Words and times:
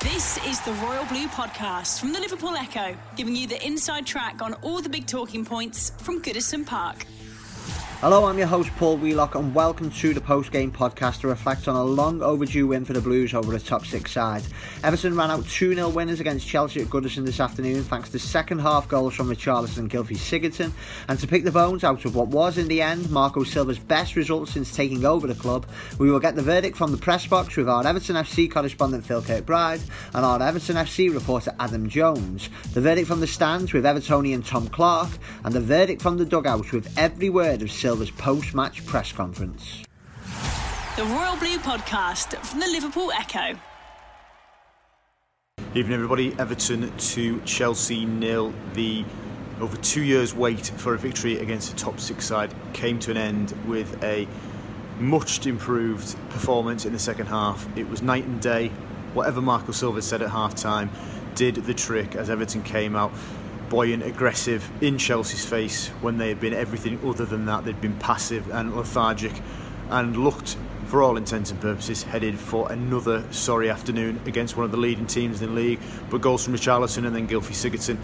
This 0.00 0.38
is 0.46 0.60
the 0.60 0.72
Royal 0.84 1.04
Blue 1.06 1.26
Podcast 1.28 2.00
from 2.00 2.12
the 2.12 2.20
Liverpool 2.20 2.54
Echo, 2.56 2.96
giving 3.16 3.36
you 3.36 3.46
the 3.46 3.64
inside 3.66 4.06
track 4.06 4.42
on 4.42 4.54
all 4.62 4.80
the 4.80 4.88
big 4.88 5.06
talking 5.06 5.44
points 5.44 5.92
from 5.98 6.22
Goodison 6.22 6.66
Park. 6.66 7.06
Hello, 8.00 8.24
I'm 8.24 8.38
your 8.38 8.46
host 8.46 8.70
Paul 8.78 8.96
Wheelock, 8.96 9.34
and 9.34 9.54
welcome 9.54 9.90
to 9.90 10.14
the 10.14 10.22
post 10.22 10.52
game 10.52 10.72
podcast 10.72 11.20
to 11.20 11.28
reflect 11.28 11.68
on 11.68 11.76
a 11.76 11.84
long 11.84 12.22
overdue 12.22 12.66
win 12.66 12.86
for 12.86 12.94
the 12.94 13.00
Blues 13.02 13.34
over 13.34 13.52
the 13.52 13.60
top 13.60 13.84
six 13.84 14.12
side. 14.12 14.42
Everton 14.82 15.14
ran 15.14 15.30
out 15.30 15.46
2 15.46 15.74
0 15.74 15.90
winners 15.90 16.18
against 16.18 16.48
Chelsea 16.48 16.80
at 16.80 16.86
Goodison 16.86 17.26
this 17.26 17.40
afternoon 17.40 17.82
thanks 17.84 18.08
to 18.08 18.18
second 18.18 18.60
half 18.60 18.88
goals 18.88 19.12
from 19.12 19.28
Richarlison 19.28 19.80
and 19.80 19.90
Gylfi 19.90 20.16
Sigurdsson. 20.16 20.72
And 21.08 21.18
to 21.18 21.26
pick 21.26 21.44
the 21.44 21.52
bones 21.52 21.84
out 21.84 22.06
of 22.06 22.16
what 22.16 22.28
was, 22.28 22.56
in 22.56 22.68
the 22.68 22.80
end, 22.80 23.10
Marco 23.10 23.44
Silva's 23.44 23.78
best 23.78 24.16
result 24.16 24.48
since 24.48 24.74
taking 24.74 25.04
over 25.04 25.26
the 25.26 25.34
club, 25.34 25.66
we 25.98 26.10
will 26.10 26.20
get 26.20 26.36
the 26.36 26.42
verdict 26.42 26.78
from 26.78 26.92
the 26.92 26.96
press 26.96 27.26
box 27.26 27.54
with 27.54 27.68
our 27.68 27.86
Everton 27.86 28.16
FC 28.16 28.50
correspondent 28.50 29.04
Phil 29.04 29.20
Kirkbride 29.20 29.82
and 30.14 30.24
our 30.24 30.42
Everton 30.42 30.76
FC 30.76 31.12
reporter 31.12 31.54
Adam 31.60 31.86
Jones. 31.86 32.48
The 32.72 32.80
verdict 32.80 33.08
from 33.08 33.20
the 33.20 33.26
stands 33.26 33.74
with 33.74 33.84
Evertonian 33.84 34.42
Tom 34.42 34.68
Clarke, 34.68 35.18
and 35.44 35.52
the 35.52 35.60
verdict 35.60 36.00
from 36.00 36.16
the 36.16 36.24
dugout 36.24 36.72
with 36.72 36.90
every 36.96 37.28
word 37.28 37.60
of 37.60 37.70
Silva 37.70 37.89
Silva's 37.90 38.12
post 38.12 38.54
match 38.54 38.86
press 38.86 39.10
conference. 39.10 39.82
The 40.94 41.02
Royal 41.06 41.36
Blue 41.38 41.58
Podcast 41.58 42.36
from 42.46 42.60
the 42.60 42.68
Liverpool 42.68 43.10
Echo. 43.10 43.58
Evening, 45.74 45.94
everybody. 45.94 46.32
Everton 46.38 46.96
two 46.98 47.40
Chelsea 47.40 48.04
nil. 48.04 48.54
The 48.74 49.04
over 49.60 49.76
two 49.78 50.02
years' 50.02 50.32
wait 50.32 50.68
for 50.76 50.94
a 50.94 50.98
victory 50.98 51.40
against 51.40 51.72
a 51.72 51.74
top 51.74 51.98
six 51.98 52.26
side 52.26 52.54
came 52.74 53.00
to 53.00 53.10
an 53.10 53.16
end 53.16 53.54
with 53.66 54.00
a 54.04 54.28
much 55.00 55.44
improved 55.48 56.14
performance 56.30 56.86
in 56.86 56.92
the 56.92 56.98
second 57.00 57.26
half. 57.26 57.66
It 57.76 57.90
was 57.90 58.02
night 58.02 58.24
and 58.24 58.40
day. 58.40 58.68
Whatever 59.14 59.40
Marco 59.40 59.72
Silva 59.72 60.00
said 60.00 60.22
at 60.22 60.30
half 60.30 60.54
time 60.54 60.90
did 61.34 61.56
the 61.56 61.74
trick 61.74 62.14
as 62.14 62.30
Everton 62.30 62.62
came 62.62 62.94
out 62.94 63.10
buoyant, 63.70 64.02
aggressive 64.02 64.68
in 64.82 64.98
Chelsea's 64.98 65.46
face 65.46 65.88
when 66.02 66.18
they 66.18 66.28
had 66.28 66.40
been 66.40 66.52
everything 66.52 67.00
other 67.08 67.24
than 67.24 67.46
that. 67.46 67.64
They'd 67.64 67.80
been 67.80 67.96
passive 67.98 68.50
and 68.50 68.76
lethargic 68.76 69.32
and 69.88 70.16
looked, 70.16 70.58
for 70.86 71.02
all 71.02 71.16
intents 71.16 71.50
and 71.50 71.60
purposes, 71.60 72.02
headed 72.02 72.38
for 72.38 72.70
another 72.70 73.24
sorry 73.32 73.70
afternoon 73.70 74.20
against 74.26 74.56
one 74.56 74.64
of 74.64 74.72
the 74.72 74.76
leading 74.76 75.06
teams 75.06 75.40
in 75.40 75.48
the 75.48 75.54
league. 75.54 75.80
But 76.10 76.20
goals 76.20 76.44
from 76.44 76.54
Richarlison 76.54 77.06
and 77.06 77.14
then 77.14 77.26
Gylfi 77.26 77.54
Sigurdsson 77.54 77.96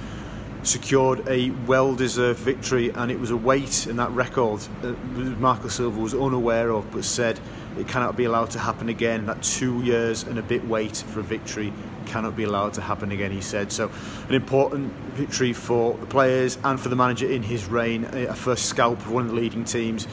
secured 0.62 1.27
a 1.28 1.50
well-deserved 1.67 2.41
victory 2.41 2.91
and 2.91 3.11
it 3.11 3.20
was 3.20 3.31
a 3.31 3.37
weight 3.37 3.87
in 3.87 3.97
that 3.97 4.11
record 4.11 4.61
that 4.83 4.97
Marco 5.39 5.69
Silva 5.69 6.00
was 6.00 6.12
unaware 6.12 6.70
of 6.70 6.91
but 6.91 7.05
said 7.05 7.39
it 7.78 7.87
cannot 7.87 8.17
be 8.17 8.25
allowed 8.25 8.50
to 8.50 8.59
happen 8.59 8.89
again 8.89 9.27
that 9.27 9.41
two 9.44 9.81
years 9.83 10.25
and 10.25 10.39
a 10.41 10.42
bit 10.42 10.67
wait 10.67 10.97
for 10.97 11.20
a 11.20 11.22
victory 11.22 11.72
cannot 12.07 12.37
be 12.37 12.45
allowed 12.45 12.75
to 12.75 12.81
happen 12.81 13.12
again, 13.12 13.31
he 13.31 13.41
said. 13.41 13.73
So, 13.73 13.91
an 14.29 14.35
important 14.35 14.93
victory 15.15 15.53
for 15.53 15.95
the 15.95 16.07
players 16.07 16.59
and 16.65 16.81
for 16.81 16.89
the 16.89 16.97
manager 16.97 17.31
in 17.31 17.43
his 17.43 17.67
reign, 17.67 18.05
a 18.05 18.35
first 18.35 18.67
scalp 18.67 18.99
of 18.99 19.11
one 19.11 19.25
of 19.25 19.31
the 19.31 19.37
leading 19.37 19.65
teams. 19.65 20.06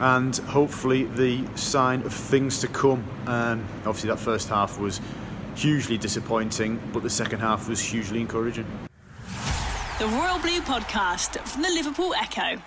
And 0.00 0.36
hopefully, 0.36 1.04
the 1.04 1.44
sign 1.56 2.02
of 2.02 2.12
things 2.12 2.60
to 2.60 2.68
come. 2.68 3.04
Um, 3.26 3.64
obviously, 3.86 4.10
that 4.10 4.18
first 4.18 4.48
half 4.48 4.78
was 4.78 5.00
hugely 5.54 5.98
disappointing, 5.98 6.80
but 6.92 7.02
the 7.02 7.10
second 7.10 7.40
half 7.40 7.68
was 7.68 7.80
hugely 7.80 8.20
encouraging. 8.20 8.66
The 9.98 10.06
Royal 10.06 10.40
Blue 10.40 10.60
Podcast 10.60 11.38
from 11.46 11.62
the 11.62 11.70
Liverpool 11.70 12.14
Echo. 12.14 12.60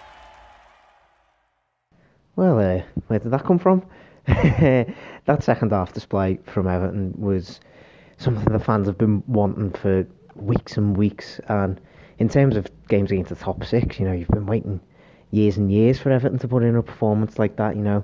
Well, 2.38 2.60
uh, 2.60 2.84
where 3.08 3.20
did 3.20 3.32
that 3.32 3.44
come 3.44 3.60
from? 3.60 3.86
that 4.28 5.42
second 5.42 5.72
half 5.72 5.94
display 5.94 6.40
from 6.46 6.68
Everton 6.68 7.14
was 7.18 7.60
something 8.18 8.52
the 8.52 8.60
fans 8.60 8.88
have 8.88 8.98
been 8.98 9.24
wanting 9.28 9.72
for 9.72 10.06
weeks 10.36 10.78
and 10.78 10.98
weeks. 10.98 11.40
And 11.48 11.80
in 12.20 12.30
terms 12.30 12.56
of 12.56 12.68
games 12.88 13.12
against 13.12 13.30
the 13.30 13.36
top 13.36 13.64
six, 13.64 14.00
you 14.00 14.06
know, 14.06 14.14
you've 14.14 14.28
been 14.30 14.46
waiting 14.46 14.80
years 15.32 15.58
and 15.58 15.72
years 15.72 16.00
for 16.00 16.12
Everton 16.12 16.40
to 16.40 16.48
put 16.48 16.64
in 16.64 16.76
a 16.76 16.84
performance 16.84 17.38
like 17.38 17.56
that. 17.58 17.76
You 17.76 17.84
know, 17.84 18.04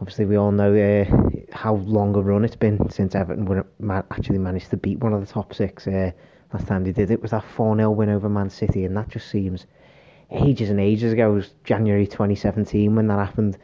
obviously 0.00 0.24
we 0.24 0.36
all 0.36 0.52
know 0.52 0.74
uh, 0.74 1.04
how 1.52 1.76
long 1.76 2.14
a 2.16 2.20
run 2.20 2.44
it's 2.44 2.56
been 2.56 2.90
since 2.90 3.14
Everton 3.14 3.64
actually 4.10 4.38
managed 4.38 4.70
to 4.70 4.76
beat 4.76 4.98
one 4.98 5.12
of 5.12 5.20
the 5.20 5.32
top 5.32 5.54
six. 5.54 5.86
Uh, 5.86 6.10
last 6.52 6.66
time 6.66 6.84
they 6.84 6.92
did 6.92 7.10
it 7.10 7.22
was 7.22 7.30
that 7.30 7.44
4 7.44 7.76
0 7.76 7.90
win 7.90 8.10
over 8.10 8.28
Man 8.28 8.50
City, 8.50 8.84
and 8.84 8.96
that 8.96 9.08
just 9.08 9.30
seems 9.30 9.66
ages 10.30 10.70
and 10.70 10.80
ages 10.80 11.12
ago. 11.12 11.30
It 11.30 11.34
was 11.34 11.54
January 11.64 12.06
2017 12.06 12.94
when 12.94 13.06
that 13.08 13.18
happened. 13.18 13.58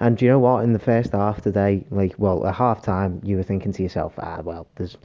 And 0.00 0.20
you 0.22 0.28
know 0.28 0.38
what? 0.38 0.62
In 0.62 0.72
the 0.72 0.78
first 0.78 1.12
half 1.12 1.42
today, 1.42 1.84
like, 1.90 2.14
well, 2.18 2.46
at 2.46 2.54
half 2.54 2.82
time, 2.82 3.20
you 3.24 3.36
were 3.36 3.42
thinking 3.42 3.72
to 3.72 3.82
yourself, 3.82 4.14
ah, 4.18 4.40
well, 4.44 4.68
there's 4.76 4.96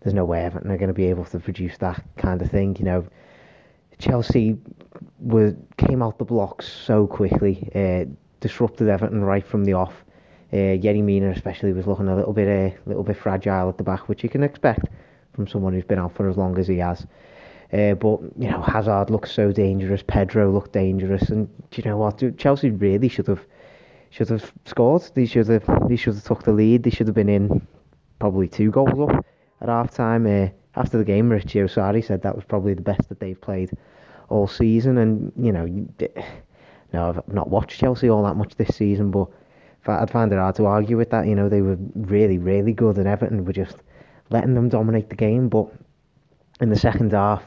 there's 0.00 0.14
no 0.14 0.24
way 0.24 0.44
Everton 0.44 0.70
are 0.70 0.78
going 0.78 0.88
to 0.88 0.94
be 0.94 1.06
able 1.06 1.24
to 1.26 1.40
produce 1.40 1.76
that 1.78 2.02
kind 2.16 2.40
of 2.40 2.50
thing. 2.50 2.76
You 2.78 2.84
know, 2.84 3.06
Chelsea 3.98 4.56
were 5.18 5.56
came 5.76 6.02
out 6.02 6.18
the 6.18 6.24
blocks 6.24 6.70
so 6.70 7.06
quickly, 7.06 7.70
uh, 7.74 8.04
disrupted 8.40 8.88
Everton 8.88 9.24
right 9.24 9.46
from 9.46 9.64
the 9.64 9.72
off. 9.72 10.04
Uh, 10.52 10.78
Yerry 10.80 11.02
Mina 11.02 11.30
especially 11.30 11.72
was 11.72 11.86
looking 11.86 12.08
a 12.08 12.16
little 12.16 12.32
bit 12.32 12.48
a 12.48 12.74
uh, 12.74 12.78
little 12.86 13.02
bit 13.02 13.16
fragile 13.16 13.68
at 13.68 13.76
the 13.76 13.84
back, 13.84 14.08
which 14.08 14.22
you 14.22 14.28
can 14.28 14.42
expect 14.42 14.86
from 15.34 15.46
someone 15.46 15.72
who's 15.72 15.84
been 15.84 15.98
out 15.98 16.14
for 16.14 16.28
as 16.28 16.36
long 16.36 16.58
as 16.58 16.66
he 16.66 16.78
has. 16.78 17.06
Uh, 17.72 17.92
but 17.94 18.20
you 18.38 18.48
know, 18.50 18.62
Hazard 18.62 19.10
looked 19.10 19.28
so 19.28 19.52
dangerous. 19.52 20.02
Pedro 20.06 20.50
looked 20.50 20.72
dangerous, 20.72 21.28
and 21.28 21.48
you 21.74 21.82
know 21.82 21.98
what? 21.98 22.22
Chelsea 22.38 22.70
really 22.70 23.08
should 23.08 23.26
have 23.26 23.44
should 24.10 24.28
have 24.30 24.52
scored. 24.64 25.02
They 25.14 25.26
should 25.26 25.48
have 25.48 25.88
they 25.88 25.96
should 25.96 26.14
have 26.14 26.24
took 26.24 26.44
the 26.44 26.52
lead. 26.52 26.84
They 26.84 26.90
should 26.90 27.08
have 27.08 27.16
been 27.16 27.28
in 27.28 27.66
probably 28.20 28.48
two 28.48 28.70
goals 28.70 28.98
up 28.98 29.24
at 29.60 29.68
half 29.68 29.92
time. 29.94 30.26
Uh, 30.26 30.48
after 30.76 30.98
the 30.98 31.04
game, 31.04 31.28
Maurizio 31.28 31.64
Sarri 31.64 32.04
said 32.04 32.22
that 32.22 32.36
was 32.36 32.44
probably 32.44 32.74
the 32.74 32.82
best 32.82 33.08
that 33.08 33.20
they've 33.20 33.40
played 33.40 33.70
all 34.28 34.46
season. 34.46 34.98
And, 34.98 35.32
you 35.36 35.52
know, 35.52 35.66
no, 36.92 37.08
I've 37.08 37.28
not 37.32 37.50
watched 37.50 37.80
Chelsea 37.80 38.08
all 38.08 38.22
that 38.24 38.36
much 38.36 38.54
this 38.54 38.76
season, 38.76 39.10
but 39.10 39.28
I'd 39.86 40.10
find 40.10 40.32
it 40.32 40.36
hard 40.36 40.54
to 40.56 40.66
argue 40.66 40.96
with 40.96 41.10
that. 41.10 41.26
You 41.26 41.34
know, 41.34 41.48
they 41.48 41.62
were 41.62 41.78
really, 41.94 42.38
really 42.38 42.72
good, 42.72 42.98
and 42.98 43.08
Everton 43.08 43.44
were 43.44 43.52
just 43.52 43.76
letting 44.30 44.54
them 44.54 44.68
dominate 44.68 45.08
the 45.08 45.16
game. 45.16 45.48
But 45.48 45.68
in 46.60 46.70
the 46.70 46.76
second 46.76 47.12
half, 47.12 47.42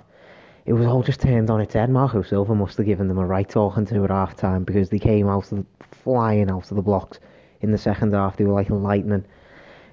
it 0.65 0.73
was 0.73 0.85
all 0.85 1.03
just 1.03 1.21
turned 1.21 1.49
on 1.49 1.61
its 1.61 1.73
head. 1.73 1.89
Marco 1.89 2.21
Silva 2.21 2.55
must 2.55 2.77
have 2.77 2.85
given 2.85 3.07
them 3.07 3.17
a 3.17 3.25
right 3.25 3.47
talking 3.47 3.85
to 3.85 4.03
at 4.03 4.09
half 4.09 4.35
time 4.35 4.63
because 4.63 4.89
they 4.89 4.99
came 4.99 5.27
out 5.27 5.51
of 5.51 5.57
the, 5.57 5.65
flying 6.03 6.49
out 6.49 6.69
of 6.69 6.75
the 6.75 6.81
blocks 6.81 7.19
in 7.61 7.71
the 7.71 7.77
second 7.77 8.13
half. 8.13 8.37
They 8.37 8.45
were 8.45 8.53
like 8.53 8.69
lightning. 8.69 9.25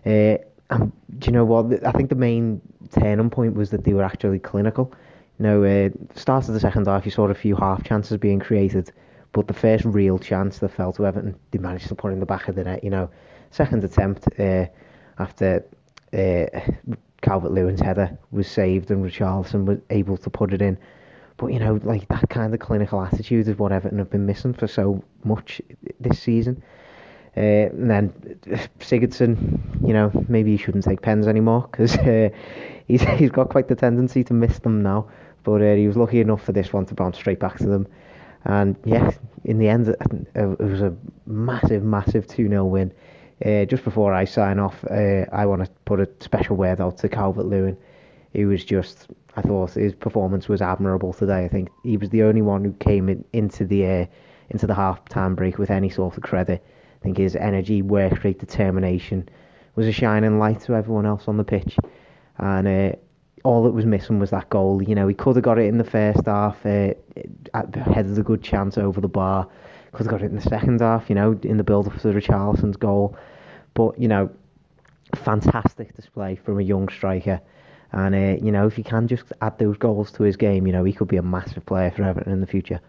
Uh, 0.06 0.38
and 0.70 0.92
do 1.18 1.26
you 1.26 1.32
know 1.32 1.44
what? 1.44 1.84
I 1.84 1.92
think 1.92 2.10
the 2.10 2.14
main 2.14 2.60
turning 2.90 3.30
point 3.30 3.54
was 3.54 3.70
that 3.70 3.84
they 3.84 3.92
were 3.92 4.04
actually 4.04 4.38
clinical. 4.38 4.92
You 5.38 5.44
know, 5.44 5.64
uh, 5.64 5.90
start 6.14 6.48
of 6.48 6.54
the 6.54 6.60
second 6.60 6.86
half, 6.86 7.04
you 7.04 7.10
saw 7.10 7.28
a 7.28 7.34
few 7.34 7.56
half 7.56 7.84
chances 7.84 8.16
being 8.18 8.40
created, 8.40 8.92
but 9.32 9.46
the 9.46 9.54
first 9.54 9.84
real 9.84 10.18
chance 10.18 10.58
that 10.58 10.70
fell 10.70 10.92
to 10.94 11.06
Everton, 11.06 11.36
they 11.50 11.58
managed 11.58 11.88
to 11.88 11.94
put 11.94 12.12
in 12.12 12.20
the 12.20 12.26
back 12.26 12.48
of 12.48 12.54
the 12.54 12.64
net. 12.64 12.84
You 12.84 12.90
know, 12.90 13.10
second 13.50 13.84
attempt 13.84 14.28
uh, 14.38 14.66
after 15.18 15.64
uh, 16.12 16.46
Calvert 17.22 17.52
Lewin's 17.52 17.80
header 17.80 18.18
was 18.30 18.48
saved 18.48 18.90
and 18.90 19.04
Richarlison 19.04 19.64
was 19.64 19.78
able 19.90 20.16
to 20.18 20.30
put 20.30 20.52
it 20.52 20.62
in. 20.62 20.78
But 21.36 21.48
you 21.48 21.60
know, 21.60 21.78
like 21.84 22.08
that 22.08 22.28
kind 22.28 22.52
of 22.52 22.60
clinical 22.60 23.00
attitude 23.00 23.48
is 23.48 23.56
what 23.56 23.72
Everton 23.72 23.98
have 23.98 24.10
been 24.10 24.26
missing 24.26 24.52
for 24.52 24.66
so 24.66 25.02
much 25.24 25.62
this 26.00 26.18
season. 26.18 26.62
Uh, 27.38 27.70
and 27.70 27.88
then 27.88 28.10
Sigurdsson, 28.80 29.86
you 29.86 29.92
know, 29.92 30.10
maybe 30.28 30.50
he 30.50 30.56
shouldn't 30.56 30.82
take 30.82 31.02
pens 31.02 31.28
anymore 31.28 31.68
because 31.70 31.96
uh, 31.98 32.30
he's 32.88 33.02
he's 33.18 33.30
got 33.30 33.48
quite 33.48 33.68
the 33.68 33.76
tendency 33.76 34.24
to 34.24 34.34
miss 34.34 34.58
them 34.58 34.82
now. 34.82 35.08
But 35.44 35.62
uh, 35.62 35.76
he 35.76 35.86
was 35.86 35.96
lucky 35.96 36.20
enough 36.20 36.42
for 36.42 36.50
this 36.50 36.72
one 36.72 36.84
to 36.86 36.94
bounce 36.94 37.16
straight 37.16 37.38
back 37.38 37.58
to 37.58 37.66
them. 37.66 37.86
And 38.44 38.76
yeah, 38.84 39.12
in 39.44 39.58
the 39.58 39.68
end, 39.68 39.88
it 40.34 40.58
was 40.58 40.82
a 40.82 40.94
massive, 41.26 41.84
massive 41.84 42.26
2 42.26 42.48
0 42.48 42.64
win. 42.64 42.92
Uh, 43.44 43.64
just 43.66 43.84
before 43.84 44.12
I 44.12 44.24
sign 44.24 44.58
off, 44.58 44.84
uh, 44.90 45.24
I 45.32 45.46
want 45.46 45.64
to 45.64 45.70
put 45.84 46.00
a 46.00 46.08
special 46.18 46.56
word 46.56 46.80
out 46.80 46.98
to 46.98 47.08
Calvert 47.08 47.46
Lewin. 47.46 47.76
He 48.32 48.46
was 48.46 48.64
just, 48.64 49.08
I 49.36 49.42
thought 49.42 49.74
his 49.74 49.94
performance 49.94 50.48
was 50.48 50.60
admirable 50.60 51.12
today. 51.12 51.44
I 51.44 51.48
think 51.48 51.70
he 51.84 51.96
was 51.96 52.10
the 52.10 52.24
only 52.24 52.42
one 52.42 52.64
who 52.64 52.72
came 52.74 53.08
in, 53.08 53.24
into 53.32 53.64
the 53.64 53.86
uh, 53.86 54.06
into 54.50 54.66
the 54.66 54.74
half 54.74 55.08
time 55.08 55.36
break 55.36 55.56
with 55.56 55.70
any 55.70 55.88
sort 55.88 56.16
of 56.16 56.22
credit. 56.24 56.64
I 57.00 57.04
think 57.04 57.18
his 57.18 57.36
energy, 57.36 57.82
work 57.82 58.24
rate, 58.24 58.38
determination 58.38 59.28
was 59.76 59.86
a 59.86 59.92
shining 59.92 60.38
light 60.38 60.60
to 60.62 60.74
everyone 60.74 61.06
else 61.06 61.28
on 61.28 61.36
the 61.36 61.44
pitch, 61.44 61.76
and 62.38 62.66
uh, 62.66 62.96
all 63.44 63.62
that 63.64 63.70
was 63.70 63.86
missing 63.86 64.18
was 64.18 64.30
that 64.30 64.50
goal. 64.50 64.82
You 64.82 64.94
know, 64.94 65.06
he 65.06 65.14
could 65.14 65.36
have 65.36 65.44
got 65.44 65.58
it 65.58 65.66
in 65.66 65.78
the 65.78 65.84
first 65.84 66.26
half, 66.26 66.64
uh, 66.66 66.94
headed 67.54 68.18
a 68.18 68.22
good 68.22 68.42
chance 68.42 68.76
over 68.76 69.00
the 69.00 69.08
bar. 69.08 69.48
Could 69.92 70.06
have 70.06 70.10
got 70.10 70.22
it 70.22 70.26
in 70.26 70.36
the 70.36 70.42
second 70.42 70.80
half. 70.80 71.08
You 71.08 71.14
know, 71.14 71.38
in 71.42 71.56
the 71.56 71.64
build-up 71.64 71.98
to 72.00 72.08
Richarlison's 72.08 72.76
goal, 72.76 73.16
but 73.74 73.98
you 73.98 74.08
know, 74.08 74.30
fantastic 75.14 75.94
display 75.94 76.36
from 76.36 76.58
a 76.58 76.62
young 76.62 76.88
striker. 76.88 77.40
And 77.92 78.14
uh, 78.14 78.44
you 78.44 78.52
know, 78.52 78.66
if 78.66 78.74
he 78.74 78.82
can 78.82 79.08
just 79.08 79.32
add 79.40 79.58
those 79.58 79.78
goals 79.78 80.10
to 80.12 80.24
his 80.24 80.36
game, 80.36 80.66
you 80.66 80.72
know, 80.72 80.84
he 80.84 80.92
could 80.92 81.08
be 81.08 81.16
a 81.16 81.22
massive 81.22 81.64
player 81.64 81.90
for 81.90 82.02
Everton 82.02 82.32
in 82.32 82.40
the 82.40 82.46
future. 82.46 82.80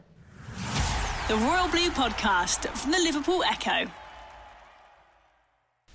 The 1.30 1.36
Royal 1.36 1.68
Blue 1.68 1.92
Podcast 1.92 2.68
from 2.76 2.90
the 2.90 2.98
Liverpool 2.98 3.44
Echo. 3.44 3.92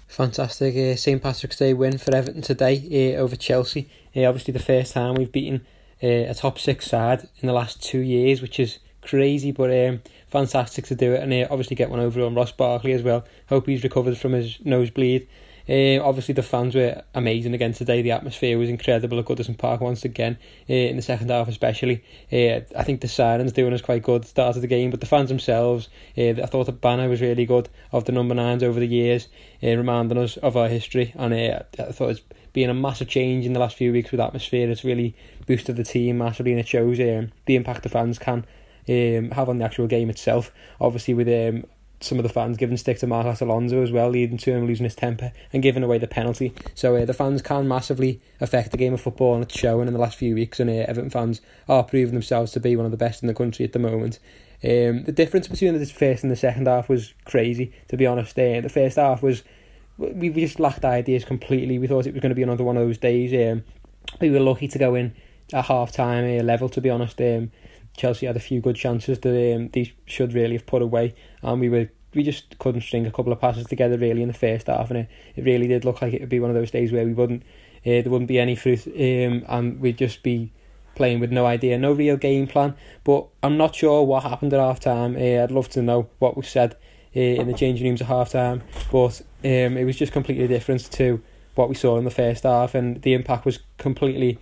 Fantastic 0.07 0.77
uh, 0.77 0.95
St 0.95 1.21
Patrick's 1.21 1.57
Day 1.57 1.75
win 1.75 1.99
for 1.99 2.15
Everton 2.15 2.41
today 2.41 3.17
uh, 3.17 3.21
over 3.21 3.35
Chelsea. 3.35 3.91
Uh, 4.15 4.27
obviously, 4.27 4.53
the 4.53 4.61
first 4.61 4.93
time 4.93 5.17
we've 5.17 5.33
beaten 5.33 5.67
a 6.01 6.33
top 6.35 6.61
six 6.61 6.87
side 6.87 7.27
in 7.41 7.49
the 7.49 7.53
last 7.53 7.83
two 7.83 7.99
years, 7.99 8.41
which 8.41 8.61
is 8.61 8.79
crazy, 9.03 9.51
but 9.51 9.73
um, 9.73 10.03
fantastic 10.29 10.85
to 10.85 10.95
do 10.95 11.15
it. 11.15 11.29
And 11.29 11.49
obviously, 11.51 11.75
get 11.75 11.91
one 11.91 11.99
over 11.99 12.23
on 12.23 12.37
Ross 12.37 12.53
Barkley 12.53 12.93
as 12.93 13.03
well. 13.03 13.25
Hope 13.49 13.67
he's 13.67 13.83
recovered 13.83 14.17
from 14.17 14.35
his 14.35 14.65
nosebleed. 14.65 15.27
Uh, 15.69 16.02
obviously, 16.02 16.34
the 16.34 16.43
fans 16.43 16.75
were 16.75 17.02
amazing 17.14 17.55
again 17.55 17.72
today. 17.72 18.02
The 18.02 18.11
atmosphere 18.11 18.58
was 18.58 18.69
incredible 18.69 19.19
at 19.19 19.25
Goodison 19.25 19.56
Park 19.56 19.81
once 19.81 20.05
again, 20.05 20.38
uh, 20.69 20.72
in 20.72 20.96
the 20.96 21.02
second 21.02 21.31
half 21.31 21.49
especially. 21.49 22.05
Uh, 22.31 22.61
I 22.76 22.82
think 22.82 23.00
the 23.00 23.08
sirens 23.08 23.52
doing 23.52 23.72
us 23.72 23.81
quite 23.81 24.02
good 24.02 24.26
start 24.26 24.56
of 24.56 24.62
the 24.62 24.69
game, 24.69 24.90
but 24.90 25.00
the 25.00 25.06
fans 25.06 25.31
themselves, 25.31 25.88
uh, 26.19 26.31
I 26.31 26.46
thought 26.46 26.66
the 26.66 26.72
banner 26.72 27.08
was 27.08 27.20
really 27.20 27.46
good 27.46 27.69
of 27.93 28.05
the 28.05 28.12
number 28.12 28.34
nines 28.34 28.62
over 28.62 28.78
the 28.78 28.87
years, 28.87 29.28
reminding 29.62 30.19
us 30.19 30.37
of 30.38 30.56
our 30.56 30.69
history. 30.69 31.12
And 31.16 31.34
I 31.34 31.62
thought 31.93 32.11
it's 32.11 32.22
been 32.52 32.70
a 32.70 32.75
massive 32.75 33.08
change 33.08 33.46
in 33.46 33.52
the 33.52 33.61
last 33.61 33.76
few 33.76 33.93
weeks 33.93 34.11
with 34.11 34.20
atmosphere. 34.20 34.70
It's 34.70 34.84
really 34.84 35.14
boosted 35.46 35.76
the 35.76 35.84
team 35.84 36.19
massively, 36.19 36.52
and 36.52 36.61
it 36.61 36.69
shows 36.69 37.00
um, 37.00 37.32
the 37.46 37.56
impact 37.56 37.82
the 37.82 37.88
fans 37.88 38.19
can 38.19 38.44
um, 38.88 39.31
have 39.31 39.49
on 39.49 39.58
the 39.58 39.64
actual 39.64 39.87
game 39.87 40.11
itself. 40.11 40.52
Obviously, 40.81 41.14
with 41.14 41.28
um, 41.28 41.64
some 42.00 42.19
of 42.19 42.23
the 42.23 42.29
fans 42.29 42.56
giving 42.56 42.76
stick 42.76 42.99
to 42.99 43.06
Marcos 43.06 43.41
Alonso 43.41 43.82
as 43.82 43.91
well, 43.91 44.11
leading 44.11 44.37
to 44.38 44.52
him 44.52 44.67
losing 44.67 44.85
his 44.85 44.94
temper 44.94 45.32
and 45.52 45.62
giving 45.62 45.82
away 45.82 45.99
the 45.99 46.06
penalty. 46.06 46.52
So 46.75 46.96
uh, 46.96 47.05
the 47.05 47.14
fans 47.14 47.43
can 47.43 47.67
massively 47.67 48.20
affect 48.41 48.70
the 48.70 48.76
game 48.76 48.94
of 48.94 49.00
football, 49.00 49.35
and 49.35 49.43
it's 49.43 49.58
showing 49.58 49.88
in 49.88 49.94
the 49.94 50.00
last 50.00 50.19
few 50.19 50.35
weeks. 50.35 50.61
And 50.61 50.69
uh, 50.69 50.85
Everton 50.87 51.11
fans 51.11 51.41
are 51.69 51.82
proving 51.82 52.14
themselves 52.14 52.52
to 52.52 52.61
be 52.61 52.76
one 52.76 52.85
of 52.85 52.91
the 52.91 52.99
best 52.99 53.23
in 53.23 53.26
the 53.26 53.35
country 53.35 53.64
at 53.64 53.73
the 53.73 53.79
moment. 53.79 54.19
Um, 54.62 55.05
the 55.05 55.12
difference 55.12 55.49
between 55.49 55.79
the 55.79 55.87
first 55.87 56.23
and 56.23 56.32
the 56.32 56.37
second 56.37 56.67
half 56.67 56.88
was 56.88 57.14
crazy, 57.25 57.73
to 57.88 57.97
be 57.97 58.06
honest. 58.06 58.38
Uh, 58.38 58.61
the 58.61 58.69
first 58.69 58.97
half 58.97 59.23
was 59.23 59.43
we 59.99 60.31
just 60.31 60.58
lacked 60.58 60.85
ideas 60.85 61.25
completely. 61.25 61.79
We 61.79 61.87
thought 61.87 62.06
it 62.06 62.14
was 62.14 62.23
going 62.23 62.31
to 62.31 62.37
be 62.37 62.43
another 62.43 62.64
one 62.64 62.76
of 62.76 62.87
those 62.87 62.99
days. 62.99 63.32
Um, 63.32 63.64
we 64.20 64.31
were 64.31 64.40
lucky 64.40 64.69
to 64.69 64.79
go 64.79 64.94
in 64.94 65.14
at 65.52 65.67
half 65.67 65.93
time 65.93 66.25
uh, 66.25 66.43
level, 66.43 66.69
to 66.70 66.81
be 66.81 66.90
honest. 66.90 67.20
Um, 67.20 67.52
Chelsea 67.96 68.26
had 68.26 68.37
a 68.37 68.41
few 68.41 68.61
good 68.61 68.76
chances 68.76 69.19
that 69.20 69.55
um, 69.56 69.69
they 69.69 69.93
should 70.05 70.32
really 70.32 70.55
have 70.55 70.67
put 70.67 70.82
away, 70.82 71.14
and 71.43 71.61
we 71.61 71.69
were 71.69 71.88
we 72.14 72.23
just 72.23 72.58
couldn't 72.58 72.82
string 72.82 73.06
a 73.06 73.11
couple 73.11 73.32
of 73.32 73.41
passes 73.41 73.67
together 73.67 73.99
really 73.99 74.23
in 74.23 74.29
the 74.29 74.35
first 74.35 74.69
half, 74.69 74.91
and 74.91 75.00
it, 75.00 75.08
it 75.37 75.44
really 75.44 75.67
did 75.67 75.85
look 75.85 76.00
like 76.00 76.12
it 76.12 76.20
would 76.20 76.29
be 76.29 76.41
one 76.41 76.50
of 76.50 76.56
those 76.56 76.70
days 76.70 76.93
where 76.93 77.05
we 77.05 77.12
wouldn't 77.12 77.43
uh, 77.87 78.00
there 78.00 78.11
wouldn't 78.11 78.29
be 78.29 78.38
any 78.38 78.56
fruit, 78.56 78.87
um, 78.87 79.44
and 79.49 79.81
we'd 79.81 79.99
just 79.99 80.23
be 80.23 80.52
playing 80.94 81.20
with 81.20 81.32
no 81.32 81.44
idea, 81.44 81.76
no 81.79 81.93
real 81.93 82.17
game 82.17 82.46
plan. 82.46 82.75
But 83.02 83.26
I'm 83.43 83.56
not 83.56 83.75
sure 83.75 84.02
what 84.05 84.23
happened 84.23 84.55
at 84.55 84.61
half 84.61 84.81
time. 84.81 85.17
Uh, 85.17 85.43
I'd 85.43 85.50
love 85.50 85.69
to 85.70 85.82
know 85.82 86.08
what 86.19 86.37
was 86.37 86.49
said 86.49 86.76
uh, 87.14 87.20
in 87.20 87.47
the 87.47 87.55
changing 87.55 87.87
rooms 87.87 88.00
at 88.00 88.06
half 88.08 88.31
time, 88.31 88.62
but 88.90 89.20
um, 89.44 89.76
it 89.76 89.85
was 89.85 89.97
just 89.97 90.12
completely 90.12 90.49
different 90.49 90.90
to 90.93 91.23
what 91.55 91.69
we 91.69 91.75
saw 91.75 91.99
in 91.99 92.05
the 92.05 92.11
first 92.11 92.44
half, 92.44 92.75
and 92.75 93.02
the 93.02 93.12
impact 93.12 93.44
was 93.44 93.61
completely 93.79 94.38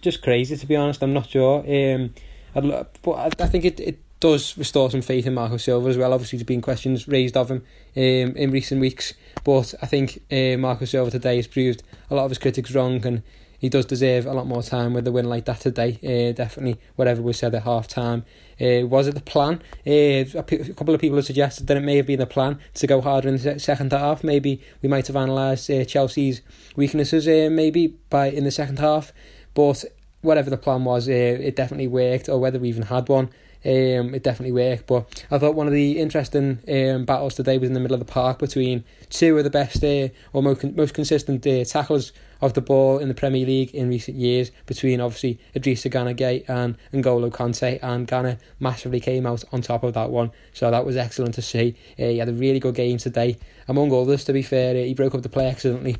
just 0.00 0.22
crazy 0.22 0.56
to 0.56 0.66
be 0.66 0.76
honest. 0.76 1.02
I'm 1.02 1.12
not 1.12 1.28
sure. 1.28 1.60
Um, 1.60 2.14
I'd, 2.54 2.86
but 3.02 3.12
I, 3.12 3.30
I 3.38 3.46
think 3.48 3.64
it, 3.64 3.80
it 3.80 4.00
does 4.20 4.56
restore 4.56 4.90
some 4.90 5.02
faith 5.02 5.26
in 5.26 5.34
Marco 5.34 5.56
Silva 5.58 5.88
as 5.88 5.98
well. 5.98 6.12
Obviously, 6.12 6.38
there's 6.38 6.46
been 6.46 6.62
questions 6.62 7.06
raised 7.06 7.36
of 7.36 7.50
him 7.50 7.62
um, 7.96 8.02
in 8.36 8.50
recent 8.50 8.80
weeks, 8.80 9.12
but 9.44 9.74
I 9.82 9.86
think 9.86 10.22
uh, 10.32 10.56
Marco 10.56 10.84
Silva 10.84 11.10
today 11.10 11.36
has 11.36 11.46
proved 11.46 11.82
a 12.10 12.14
lot 12.14 12.24
of 12.24 12.30
his 12.30 12.38
critics 12.38 12.72
wrong, 12.72 13.04
and 13.04 13.22
he 13.58 13.68
does 13.68 13.86
deserve 13.86 14.26
a 14.26 14.32
lot 14.32 14.46
more 14.46 14.62
time 14.62 14.94
with 14.94 15.06
a 15.06 15.12
win 15.12 15.28
like 15.28 15.46
that 15.46 15.60
today. 15.60 15.98
Uh, 16.02 16.32
definitely, 16.34 16.78
whatever 16.96 17.22
was 17.22 17.38
said 17.38 17.54
at 17.54 17.64
half 17.64 17.88
time. 17.88 18.24
Uh, 18.60 18.86
was 18.86 19.08
it 19.08 19.14
the 19.14 19.20
plan? 19.20 19.60
Uh, 19.86 20.24
a, 20.38 20.42
p- 20.42 20.56
a 20.56 20.74
couple 20.74 20.94
of 20.94 21.00
people 21.00 21.16
have 21.16 21.26
suggested 21.26 21.66
that 21.66 21.76
it 21.76 21.82
may 21.82 21.96
have 21.96 22.06
been 22.06 22.18
the 22.18 22.26
plan 22.26 22.58
to 22.74 22.86
go 22.86 23.00
harder 23.00 23.28
in 23.28 23.36
the 23.36 23.58
second 23.58 23.92
half. 23.92 24.22
Maybe 24.22 24.60
we 24.80 24.88
might 24.88 25.06
have 25.06 25.16
analysed 25.16 25.68
uh, 25.70 25.84
Chelsea's 25.84 26.40
weaknesses 26.76 27.26
uh, 27.26 27.48
maybe 27.50 27.88
by 28.10 28.26
in 28.26 28.44
the 28.44 28.50
second 28.50 28.78
half, 28.78 29.12
but 29.54 29.84
whatever 30.24 30.50
the 30.50 30.56
plan 30.56 30.84
was, 30.84 31.08
uh, 31.08 31.12
it 31.12 31.54
definitely 31.54 31.88
worked, 31.88 32.28
or 32.28 32.38
whether 32.38 32.58
we 32.58 32.68
even 32.68 32.84
had 32.84 33.08
one. 33.08 33.30
Um, 33.66 34.14
it 34.14 34.22
definitely 34.22 34.52
worked, 34.52 34.86
but 34.86 35.24
I 35.30 35.38
thought 35.38 35.54
one 35.54 35.66
of 35.66 35.72
the 35.72 35.98
interesting 35.98 36.58
um, 36.68 37.06
battles 37.06 37.34
today 37.34 37.56
was 37.56 37.70
in 37.70 37.72
the 37.72 37.80
middle 37.80 37.94
of 37.94 38.06
the 38.06 38.12
park 38.12 38.38
between 38.38 38.84
two 39.08 39.38
of 39.38 39.44
the 39.44 39.48
best 39.48 39.82
uh, 39.82 40.08
or 40.34 40.42
most, 40.42 40.62
most 40.76 40.92
consistent 40.92 41.46
uh, 41.46 41.64
tacklers 41.64 42.12
of 42.42 42.52
the 42.52 42.60
ball 42.60 42.98
in 42.98 43.08
the 43.08 43.14
Premier 43.14 43.46
League 43.46 43.74
in 43.74 43.88
recent 43.88 44.18
years, 44.18 44.50
between 44.66 45.00
obviously 45.00 45.40
Idrissa 45.56 45.90
Gana 45.90 46.12
Gueye 46.12 46.46
and 46.46 46.76
N'Golo 46.92 47.30
Kante, 47.30 47.78
and 47.82 48.06
Gana 48.06 48.36
massively 48.60 49.00
came 49.00 49.24
out 49.24 49.42
on 49.50 49.62
top 49.62 49.82
of 49.82 49.94
that 49.94 50.10
one, 50.10 50.30
so 50.52 50.70
that 50.70 50.84
was 50.84 50.98
excellent 50.98 51.34
to 51.36 51.42
see. 51.42 51.74
Uh, 51.98 52.04
he 52.04 52.18
had 52.18 52.28
a 52.28 52.34
really 52.34 52.60
good 52.60 52.74
game 52.74 52.98
today, 52.98 53.38
among 53.66 53.90
others, 53.94 54.24
to 54.24 54.34
be 54.34 54.42
fair, 54.42 54.74
he 54.74 54.92
broke 54.92 55.14
up 55.14 55.22
the 55.22 55.30
play 55.30 55.46
excellently 55.46 55.96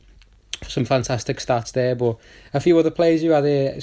some 0.67 0.85
fantastic 0.85 1.39
stats 1.39 1.73
there, 1.73 1.95
but 1.95 2.17
a 2.53 2.61
few 2.61 2.79
other 2.79 2.91
players 2.91 3.23
who 3.23 3.31
had 3.31 3.45
a 3.45 3.81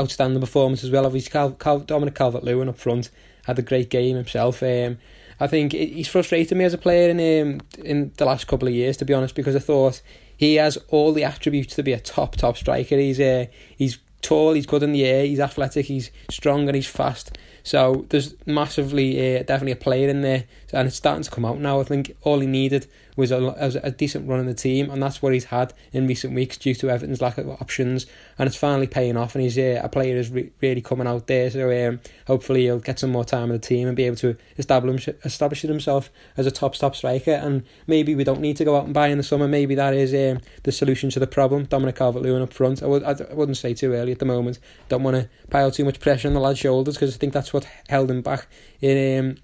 outstanding 0.00 0.40
performance 0.40 0.84
as 0.84 0.90
well. 0.90 1.06
Obviously, 1.06 1.30
Cal, 1.30 1.52
Cal, 1.52 1.80
Dominic 1.80 2.14
Calvert-Lewin 2.14 2.68
up 2.68 2.78
front 2.78 3.10
had 3.46 3.58
a 3.58 3.62
great 3.62 3.90
game 3.90 4.16
himself. 4.16 4.62
Um, 4.62 4.98
I 5.40 5.46
think 5.46 5.72
he's 5.72 6.08
frustrated 6.08 6.56
me 6.56 6.64
as 6.64 6.74
a 6.74 6.78
player 6.78 7.10
in 7.10 7.18
um, 7.18 7.60
in 7.84 8.12
the 8.16 8.24
last 8.24 8.46
couple 8.46 8.68
of 8.68 8.74
years, 8.74 8.96
to 8.98 9.04
be 9.04 9.14
honest, 9.14 9.34
because 9.34 9.56
I 9.56 9.60
thought 9.60 10.00
he 10.36 10.56
has 10.56 10.78
all 10.88 11.12
the 11.12 11.24
attributes 11.24 11.74
to 11.74 11.82
be 11.82 11.92
a 11.92 12.00
top 12.00 12.36
top 12.36 12.56
striker. 12.56 12.96
He's 12.96 13.18
uh, 13.18 13.46
he's 13.76 13.98
tall, 14.20 14.52
he's 14.52 14.66
good 14.66 14.82
in 14.82 14.92
the 14.92 15.04
air, 15.04 15.26
he's 15.26 15.40
athletic, 15.40 15.86
he's 15.86 16.10
strong 16.30 16.68
and 16.68 16.76
he's 16.76 16.86
fast. 16.86 17.36
So 17.64 18.06
there's 18.08 18.34
massively, 18.46 19.36
uh, 19.36 19.42
definitely 19.42 19.72
a 19.72 19.76
player 19.76 20.08
in 20.08 20.22
there, 20.22 20.44
and 20.72 20.88
it's 20.88 20.96
starting 20.96 21.22
to 21.22 21.30
come 21.30 21.44
out 21.44 21.58
now. 21.58 21.80
I 21.80 21.84
think 21.84 22.16
all 22.22 22.40
he 22.40 22.46
needed 22.46 22.86
was 23.16 23.30
a, 23.30 23.80
a 23.82 23.90
decent 23.90 24.28
run 24.28 24.40
in 24.40 24.46
the 24.46 24.54
team, 24.54 24.90
and 24.90 25.02
that's 25.02 25.20
what 25.20 25.32
he's 25.32 25.44
had 25.46 25.74
in 25.92 26.06
recent 26.06 26.34
weeks 26.34 26.56
due 26.56 26.74
to 26.74 26.90
Everton's 26.90 27.20
lack 27.20 27.38
of 27.38 27.48
options, 27.48 28.06
and 28.38 28.46
it's 28.46 28.56
finally 28.56 28.86
paying 28.86 29.16
off. 29.16 29.34
And 29.34 29.44
he's 29.44 29.58
uh, 29.58 29.80
a 29.82 29.88
player 29.88 30.16
is 30.16 30.30
re- 30.30 30.50
really 30.60 30.80
coming 30.80 31.06
out 31.06 31.26
there, 31.26 31.50
so 31.50 31.88
um, 31.88 32.00
hopefully 32.26 32.62
he'll 32.62 32.78
get 32.78 32.98
some 32.98 33.10
more 33.10 33.24
time 33.24 33.44
in 33.44 33.52
the 33.52 33.58
team 33.58 33.86
and 33.86 33.96
be 33.96 34.04
able 34.04 34.16
to 34.16 34.36
establish 34.56 35.08
establish 35.24 35.62
himself 35.62 36.10
as 36.36 36.46
a 36.46 36.50
top 36.50 36.74
top 36.74 36.96
striker. 36.96 37.32
And 37.32 37.64
maybe 37.86 38.14
we 38.14 38.24
don't 38.24 38.40
need 38.40 38.56
to 38.58 38.64
go 38.64 38.76
out 38.76 38.84
and 38.84 38.94
buy 38.94 39.08
in 39.08 39.18
the 39.18 39.24
summer. 39.24 39.46
Maybe 39.46 39.74
that 39.74 39.94
is 39.94 40.14
um, 40.14 40.42
the 40.62 40.72
solution 40.72 41.10
to 41.10 41.20
the 41.20 41.26
problem. 41.26 41.64
Dominic 41.64 41.96
Calvert-Lewin 41.96 42.42
up 42.42 42.52
front. 42.52 42.82
I 42.82 42.86
would 42.86 43.04
I 43.04 43.14
wouldn't 43.32 43.58
say 43.58 43.74
too 43.74 43.92
early 43.92 44.12
at 44.12 44.18
the 44.18 44.24
moment. 44.24 44.58
Don't 44.88 45.02
want 45.02 45.16
to 45.16 45.28
pile 45.50 45.70
too 45.70 45.84
much 45.84 46.00
pressure 46.00 46.28
on 46.28 46.34
the 46.34 46.40
lad's 46.40 46.58
shoulders 46.58 46.94
because 46.94 47.14
I 47.14 47.18
think 47.18 47.32
that's 47.32 47.52
what 47.52 47.68
held 47.88 48.10
him 48.10 48.22
back 48.22 48.46
in. 48.80 49.18
Um, 49.18 49.36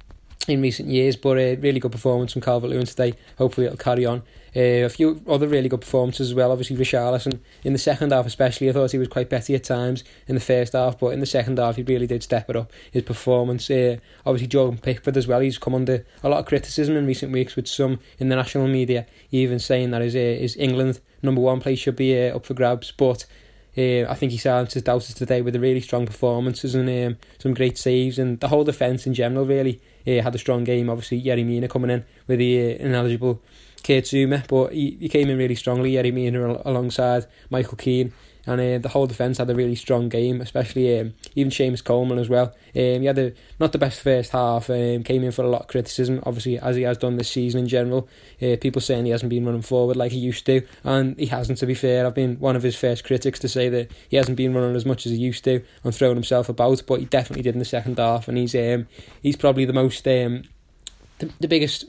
in 0.48 0.62
recent 0.62 0.88
years, 0.88 1.16
but 1.16 1.38
a 1.38 1.56
really 1.56 1.80
good 1.80 1.92
performance 1.92 2.32
from 2.32 2.42
Calvert 2.42 2.70
Lewin 2.70 2.86
today. 2.86 3.14
Hopefully, 3.36 3.66
it'll 3.66 3.78
carry 3.78 4.06
on. 4.06 4.22
Uh, 4.56 4.84
a 4.84 4.88
few 4.88 5.22
other 5.28 5.46
really 5.46 5.68
good 5.68 5.82
performances 5.82 6.30
as 6.30 6.34
well. 6.34 6.50
Obviously, 6.50 6.76
Richarlison 6.76 7.38
in 7.64 7.72
the 7.72 7.78
second 7.78 8.12
half, 8.12 8.26
especially, 8.26 8.68
I 8.68 8.72
thought 8.72 8.90
he 8.90 8.98
was 8.98 9.08
quite 9.08 9.28
petty 9.28 9.54
at 9.54 9.64
times 9.64 10.04
in 10.26 10.34
the 10.34 10.40
first 10.40 10.72
half, 10.72 10.98
but 10.98 11.08
in 11.08 11.20
the 11.20 11.26
second 11.26 11.58
half, 11.58 11.76
he 11.76 11.82
really 11.82 12.06
did 12.06 12.22
step 12.22 12.48
it 12.48 12.56
up. 12.56 12.72
His 12.90 13.02
performance, 13.02 13.70
uh, 13.70 13.98
obviously, 14.24 14.48
Jordan 14.48 14.78
Pickford 14.78 15.16
as 15.16 15.26
well. 15.26 15.40
He's 15.40 15.58
come 15.58 15.74
under 15.74 16.04
a 16.22 16.28
lot 16.28 16.40
of 16.40 16.46
criticism 16.46 16.96
in 16.96 17.06
recent 17.06 17.30
weeks, 17.32 17.56
with 17.56 17.68
some 17.68 18.00
in 18.18 18.28
the 18.28 18.36
national 18.36 18.68
media 18.68 19.06
even 19.30 19.58
saying 19.58 19.90
that 19.90 20.02
his 20.02 20.16
uh, 20.16 20.40
his 20.40 20.56
England 20.56 21.00
number 21.22 21.40
one 21.40 21.60
place 21.60 21.78
should 21.78 21.96
be 21.96 22.18
uh, 22.18 22.36
up 22.36 22.46
for 22.46 22.54
grabs, 22.54 22.92
but. 22.92 23.26
Uh, 23.76 24.04
I 24.08 24.14
think 24.14 24.32
he 24.32 24.38
silenced 24.38 24.74
his 24.74 25.14
today 25.14 25.40
with 25.40 25.54
a 25.54 25.60
really 25.60 25.80
strong 25.80 26.04
performances 26.04 26.74
and 26.74 26.88
um, 26.88 27.18
some 27.38 27.54
great 27.54 27.78
saves 27.78 28.18
and 28.18 28.40
the 28.40 28.48
whole 28.48 28.64
defence 28.64 29.06
in 29.06 29.14
general 29.14 29.46
really 29.46 29.80
uh, 30.06 30.22
had 30.22 30.34
a 30.34 30.38
strong 30.38 30.64
game. 30.64 30.90
Obviously, 30.90 31.22
Yerry 31.22 31.44
Mina 31.44 31.68
coming 31.68 31.90
in 31.90 32.04
with 32.26 32.38
the 32.38 32.74
uh, 32.74 32.84
ineligible 32.84 33.40
Kurt 33.82 34.04
Zouma, 34.04 34.46
but 34.48 34.72
he, 34.72 34.96
he 35.00 35.08
came 35.08 35.28
in 35.30 35.38
really 35.38 35.54
strongly. 35.54 35.92
Yerry 35.92 36.12
Mina 36.12 36.60
alongside 36.64 37.26
Michael 37.50 37.76
Keane 37.76 38.12
and 38.48 38.60
uh, 38.60 38.78
the 38.78 38.88
whole 38.88 39.06
defence 39.06 39.36
had 39.36 39.50
a 39.50 39.54
really 39.54 39.74
strong 39.74 40.08
game, 40.08 40.40
especially 40.40 40.98
um, 40.98 41.12
even 41.34 41.52
Seamus 41.52 41.84
Coleman 41.84 42.18
as 42.18 42.30
well. 42.30 42.46
Um, 42.74 43.00
he 43.00 43.04
had 43.04 43.18
a, 43.18 43.32
not 43.60 43.72
the 43.72 43.78
best 43.78 44.00
first 44.00 44.32
half, 44.32 44.70
um, 44.70 45.02
came 45.04 45.22
in 45.22 45.32
for 45.32 45.42
a 45.42 45.48
lot 45.48 45.62
of 45.62 45.66
criticism, 45.68 46.22
obviously, 46.24 46.58
as 46.58 46.74
he 46.74 46.82
has 46.82 46.96
done 46.96 47.16
this 47.16 47.28
season 47.28 47.60
in 47.60 47.68
general. 47.68 48.08
Uh, 48.40 48.56
people 48.58 48.80
saying 48.80 49.04
he 49.04 49.10
hasn't 49.10 49.28
been 49.28 49.44
running 49.44 49.60
forward 49.60 49.96
like 49.96 50.12
he 50.12 50.18
used 50.18 50.46
to, 50.46 50.62
and 50.82 51.18
he 51.18 51.26
hasn't, 51.26 51.58
to 51.58 51.66
be 51.66 51.74
fair. 51.74 52.06
I've 52.06 52.14
been 52.14 52.40
one 52.40 52.56
of 52.56 52.62
his 52.62 52.74
first 52.74 53.04
critics 53.04 53.38
to 53.40 53.48
say 53.48 53.68
that 53.68 53.90
he 54.08 54.16
hasn't 54.16 54.38
been 54.38 54.54
running 54.54 54.76
as 54.76 54.86
much 54.86 55.04
as 55.04 55.12
he 55.12 55.18
used 55.18 55.44
to 55.44 55.62
and 55.84 55.94
throwing 55.94 56.16
himself 56.16 56.48
about, 56.48 56.82
but 56.86 57.00
he 57.00 57.04
definitely 57.04 57.42
did 57.42 57.54
in 57.54 57.58
the 57.58 57.66
second 57.66 57.98
half, 57.98 58.28
and 58.28 58.38
he's 58.38 58.54
um, 58.54 58.88
he's 59.22 59.36
probably 59.36 59.66
the 59.66 59.74
most, 59.74 60.08
um, 60.08 60.44
the, 61.18 61.30
the 61.38 61.48
biggest 61.48 61.84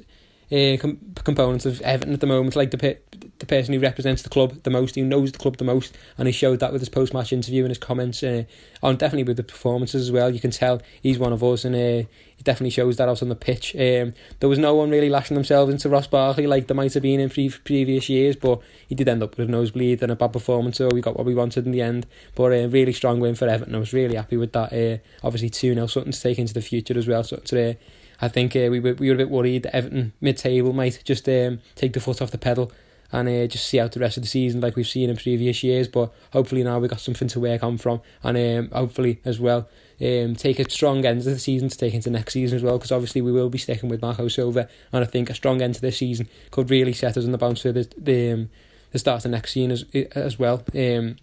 uh, 0.51 0.77
com- 0.77 0.99
components 1.23 1.65
of 1.65 1.81
Everton 1.81 2.13
at 2.13 2.21
the 2.21 2.27
moment, 2.27 2.55
like 2.55 2.71
the 2.71 2.77
pe- 2.77 2.97
the 3.39 3.45
person 3.45 3.73
who 3.73 3.79
represents 3.79 4.21
the 4.21 4.29
club 4.29 4.63
the 4.63 4.69
most, 4.69 4.95
who 4.95 5.03
knows 5.03 5.31
the 5.31 5.37
club 5.37 5.57
the 5.57 5.63
most, 5.63 5.97
and 6.17 6.27
he 6.27 6.31
showed 6.31 6.59
that 6.59 6.71
with 6.71 6.81
his 6.81 6.89
post 6.89 7.13
match 7.13 7.31
interview 7.31 7.63
and 7.63 7.71
his 7.71 7.77
comments, 7.77 8.21
uh, 8.21 8.43
definitely 8.81 9.23
with 9.23 9.37
the 9.37 9.43
performances 9.43 10.01
as 10.01 10.11
well. 10.11 10.29
You 10.29 10.39
can 10.39 10.51
tell 10.51 10.81
he's 11.01 11.19
one 11.19 11.33
of 11.33 11.43
us, 11.43 11.65
and 11.65 11.75
uh, 11.75 12.07
he 12.35 12.43
definitely 12.43 12.71
shows 12.71 12.97
that 12.97 13.07
out 13.07 13.21
on 13.21 13.29
the 13.29 13.35
pitch. 13.35 13.75
Um, 13.75 14.13
there 14.39 14.49
was 14.49 14.59
no 14.59 14.75
one 14.75 14.89
really 14.89 15.09
lashing 15.09 15.35
themselves 15.35 15.71
into 15.71 15.89
Ross 15.89 16.07
Barkley 16.07 16.47
like 16.47 16.67
there 16.67 16.75
might 16.75 16.93
have 16.93 17.03
been 17.03 17.19
in 17.19 17.29
pre- 17.29 17.49
previous 17.49 18.09
years, 18.09 18.35
but 18.35 18.59
he 18.87 18.95
did 18.95 19.07
end 19.07 19.23
up 19.23 19.37
with 19.37 19.47
a 19.47 19.51
nosebleed 19.51 20.01
and 20.01 20.11
a 20.11 20.15
bad 20.15 20.33
performance, 20.33 20.77
so 20.77 20.89
we 20.89 21.01
got 21.01 21.15
what 21.15 21.25
we 21.25 21.35
wanted 21.35 21.65
in 21.65 21.71
the 21.71 21.81
end. 21.81 22.07
But 22.35 22.51
a 22.51 22.65
uh, 22.65 22.67
really 22.67 22.93
strong 22.93 23.19
win 23.19 23.35
for 23.35 23.47
Everton. 23.47 23.75
I 23.75 23.79
was 23.79 23.93
really 23.93 24.15
happy 24.15 24.37
with 24.37 24.51
that. 24.53 24.73
Uh, 24.73 24.97
obviously, 25.23 25.49
2 25.49 25.75
0, 25.75 25.87
something 25.87 26.11
to 26.11 26.21
take 26.21 26.39
into 26.39 26.53
the 26.53 26.61
future 26.61 26.97
as 26.97 27.07
well. 27.07 27.23
So 27.23 27.37
today, 27.37 27.77
I 28.21 28.27
think 28.27 28.55
uh, 28.55 28.67
we 28.71 28.79
were 28.79 28.93
we 28.93 29.09
were 29.09 29.15
a 29.15 29.17
bit 29.17 29.29
worried 29.29 29.63
that 29.63 29.75
Everton 29.75 30.13
mid 30.21 30.37
table 30.37 30.73
might 30.73 31.01
just 31.03 31.27
um, 31.29 31.59
take 31.75 31.93
the 31.93 31.99
foot 31.99 32.21
off 32.21 32.31
the 32.31 32.37
pedal 32.37 32.71
and 33.11 33.27
uh, 33.27 33.47
just 33.47 33.67
see 33.67 33.79
out 33.79 33.91
the 33.91 33.99
rest 33.99 34.17
of 34.17 34.23
the 34.23 34.29
season 34.29 34.61
like 34.61 34.75
we've 34.75 34.87
seen 34.87 35.09
in 35.09 35.17
previous 35.17 35.63
years. 35.63 35.87
But 35.87 36.13
hopefully 36.31 36.63
now 36.63 36.79
we've 36.79 36.89
got 36.89 36.99
something 36.99 37.27
to 37.29 37.39
work 37.39 37.63
on 37.63 37.77
from, 37.77 38.01
and 38.23 38.37
um, 38.37 38.71
hopefully 38.71 39.19
as 39.25 39.39
well 39.39 39.67
um, 40.01 40.35
take 40.35 40.59
a 40.59 40.69
strong 40.69 41.05
end 41.05 41.19
of 41.19 41.25
the 41.25 41.39
season 41.39 41.69
to 41.69 41.77
take 41.77 41.93
into 41.93 42.09
next 42.09 42.33
season 42.33 42.57
as 42.57 42.63
well. 42.63 42.77
Because 42.77 42.91
obviously 42.91 43.21
we 43.21 43.31
will 43.31 43.49
be 43.49 43.57
sticking 43.57 43.89
with 43.89 44.01
Marco 44.01 44.27
Silva, 44.27 44.69
and 44.91 45.03
I 45.03 45.07
think 45.07 45.29
a 45.29 45.35
strong 45.35 45.61
end 45.61 45.75
to 45.75 45.81
this 45.81 45.97
season 45.97 46.27
could 46.51 46.69
really 46.69 46.93
set 46.93 47.17
us 47.17 47.25
on 47.25 47.31
the 47.31 47.37
bounce 47.37 47.61
for 47.61 47.71
the 47.71 47.89
the, 47.97 48.31
um, 48.33 48.49
the 48.91 48.99
start 48.99 49.25
of 49.25 49.31
next 49.31 49.53
season 49.53 49.71
as 49.71 49.85
as 50.15 50.37
well. 50.37 50.63
Um, 50.75 51.17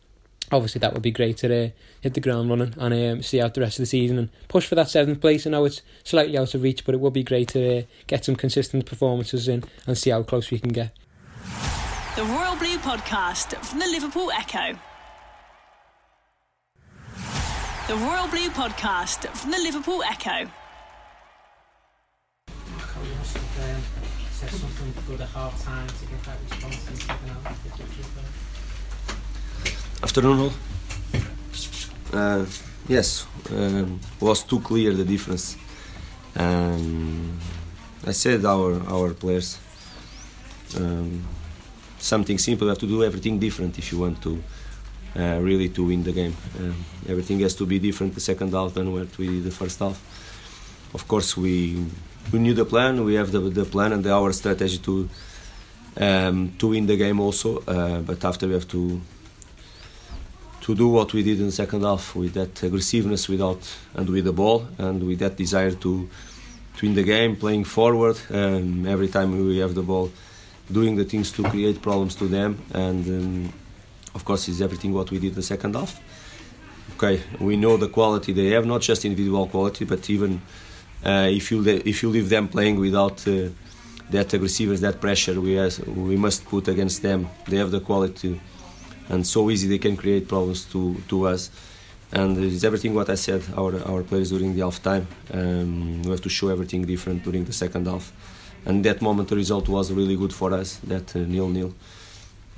obviously 0.52 0.78
that 0.80 0.92
would 0.92 1.02
be 1.02 1.10
great 1.10 1.38
to 1.38 1.66
uh, 1.66 1.68
hit 2.00 2.14
the 2.14 2.20
ground 2.20 2.48
running 2.48 2.74
and 2.78 2.94
um, 2.94 3.22
see 3.22 3.40
out 3.40 3.54
the 3.54 3.60
rest 3.60 3.78
of 3.78 3.82
the 3.82 3.86
season 3.86 4.18
and 4.18 4.28
push 4.48 4.66
for 4.66 4.74
that 4.74 4.88
seventh 4.88 5.20
place. 5.20 5.46
I 5.46 5.50
know 5.50 5.64
it's 5.64 5.82
slightly 6.04 6.38
out 6.38 6.54
of 6.54 6.62
reach, 6.62 6.84
but 6.84 6.94
it 6.94 7.00
would 7.00 7.12
be 7.12 7.24
great 7.24 7.48
to 7.48 7.78
uh, 7.78 7.82
get 8.06 8.24
some 8.24 8.36
consistent 8.36 8.86
performances 8.86 9.48
in 9.48 9.64
and 9.86 9.98
see 9.98 10.10
how 10.10 10.22
close 10.22 10.50
we 10.50 10.58
can 10.58 10.72
get. 10.72 10.92
The 12.16 12.24
Royal 12.24 12.56
Blue 12.56 12.78
Podcast 12.78 13.56
from 13.64 13.78
the 13.78 13.86
Liverpool 13.86 14.30
Echo. 14.30 14.78
The 17.88 17.96
Royal 17.96 18.28
Blue 18.28 18.48
Podcast 18.50 19.28
from 19.36 19.50
the 19.50 19.58
Liverpool 19.58 20.02
Echo. 20.02 20.50
Afternoon 30.02 30.38
all. 30.40 30.52
Uh, 32.12 32.44
yes, 32.86 33.26
um, 33.50 33.98
was 34.20 34.42
too 34.42 34.60
clear 34.60 34.92
the 34.92 35.04
difference. 35.04 35.56
Um, 36.36 37.38
I 38.06 38.12
said 38.12 38.44
our 38.44 38.78
our 38.88 39.14
players 39.14 39.58
um, 40.76 41.24
something 41.98 42.36
simple. 42.38 42.66
You 42.66 42.70
have 42.70 42.78
to 42.78 42.86
do 42.86 43.04
everything 43.04 43.38
different 43.38 43.78
if 43.78 43.90
you 43.90 43.98
want 44.00 44.20
to 44.22 44.42
uh, 45.16 45.38
really 45.40 45.70
to 45.70 45.86
win 45.86 46.02
the 46.02 46.12
game. 46.12 46.36
Um, 46.60 46.76
everything 47.08 47.40
has 47.40 47.54
to 47.54 47.64
be 47.64 47.78
different 47.78 48.14
the 48.14 48.20
second 48.20 48.52
half 48.52 48.74
than 48.74 48.92
what 48.92 49.16
we 49.16 49.26
did 49.26 49.44
the 49.44 49.50
first 49.50 49.78
half. 49.78 49.98
Of 50.92 51.08
course, 51.08 51.38
we 51.38 51.86
we 52.32 52.38
knew 52.38 52.52
the 52.52 52.66
plan. 52.66 53.02
We 53.02 53.14
have 53.14 53.32
the 53.32 53.40
the 53.40 53.64
plan 53.64 53.92
and 53.92 54.06
our 54.06 54.32
strategy 54.32 54.78
to 54.78 55.08
um, 55.96 56.52
to 56.58 56.68
win 56.68 56.86
the 56.86 56.96
game 56.98 57.18
also. 57.18 57.62
Uh, 57.66 58.00
but 58.00 58.22
after 58.24 58.46
we 58.46 58.52
have 58.52 58.68
to 58.68 59.00
to 60.66 60.74
do 60.74 60.88
what 60.88 61.12
we 61.12 61.22
did 61.22 61.38
in 61.38 61.46
the 61.46 61.52
second 61.52 61.82
half 61.82 62.16
with 62.16 62.34
that 62.34 62.60
aggressiveness 62.64 63.28
without 63.28 63.62
and 63.94 64.10
with 64.10 64.24
the 64.24 64.32
ball 64.32 64.66
and 64.78 65.00
with 65.06 65.20
that 65.20 65.36
desire 65.36 65.70
to 65.70 66.08
to 66.76 66.86
win 66.86 66.94
the 66.94 67.04
game, 67.04 67.36
playing 67.36 67.64
forward. 67.64 68.18
Um, 68.30 68.84
every 68.86 69.08
time 69.08 69.28
we 69.46 69.58
have 69.58 69.74
the 69.74 69.82
ball, 69.82 70.10
doing 70.70 70.96
the 70.96 71.04
things 71.04 71.30
to 71.32 71.42
create 71.44 71.80
problems 71.80 72.16
to 72.16 72.26
them, 72.26 72.58
and 72.74 73.06
um, 73.06 73.52
of 74.14 74.24
course, 74.24 74.48
is 74.48 74.60
everything 74.60 74.92
what 74.92 75.10
we 75.12 75.18
did 75.20 75.28
in 75.28 75.34
the 75.36 75.48
second 75.54 75.76
half. 75.76 76.00
Okay, 76.96 77.22
we 77.38 77.56
know 77.56 77.76
the 77.76 77.88
quality 77.88 78.32
they 78.32 78.50
have, 78.50 78.66
not 78.66 78.80
just 78.80 79.04
individual 79.04 79.46
quality, 79.46 79.84
but 79.84 80.10
even 80.10 80.42
uh, 81.04 81.28
if 81.30 81.52
you 81.52 81.64
if 81.92 82.02
you 82.02 82.10
leave 82.10 82.28
them 82.28 82.48
playing 82.48 82.80
without 82.80 83.26
uh, 83.28 83.48
that 84.10 84.34
aggressiveness, 84.34 84.80
that 84.80 85.00
pressure, 85.00 85.40
we 85.40 85.52
has, 85.54 85.78
we 85.80 86.16
must 86.16 86.44
put 86.44 86.66
against 86.66 87.02
them. 87.02 87.28
They 87.46 87.56
have 87.56 87.70
the 87.70 87.80
quality 87.80 88.40
and 89.08 89.26
so 89.26 89.50
easy 89.50 89.68
they 89.68 89.78
can 89.78 89.96
create 89.96 90.28
problems 90.28 90.64
to, 90.66 90.96
to 91.08 91.28
us. 91.28 91.50
And 92.12 92.38
it's 92.38 92.64
everything 92.64 92.94
what 92.94 93.10
I 93.10 93.16
said, 93.16 93.42
our, 93.56 93.82
our 93.84 94.02
players 94.02 94.30
during 94.30 94.54
the 94.54 94.62
half 94.62 94.82
time. 94.82 95.06
Um, 95.32 96.02
we 96.02 96.10
have 96.10 96.22
to 96.22 96.28
show 96.28 96.48
everything 96.48 96.84
different 96.84 97.24
during 97.24 97.44
the 97.44 97.52
second 97.52 97.86
half. 97.86 98.12
And 98.64 98.84
that 98.84 99.02
moment, 99.02 99.28
the 99.28 99.36
result 99.36 99.68
was 99.68 99.92
really 99.92 100.16
good 100.16 100.32
for 100.32 100.52
us, 100.52 100.76
that 100.84 101.14
uh, 101.14 101.20
nil 101.20 101.48
nil. 101.48 101.74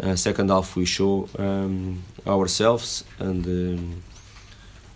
Uh, 0.01 0.15
second 0.15 0.49
half, 0.49 0.77
we 0.77 0.85
show 0.85 1.29
um, 1.39 2.03
ourselves 2.27 3.05
and 3.19 3.45
um, 3.47 4.03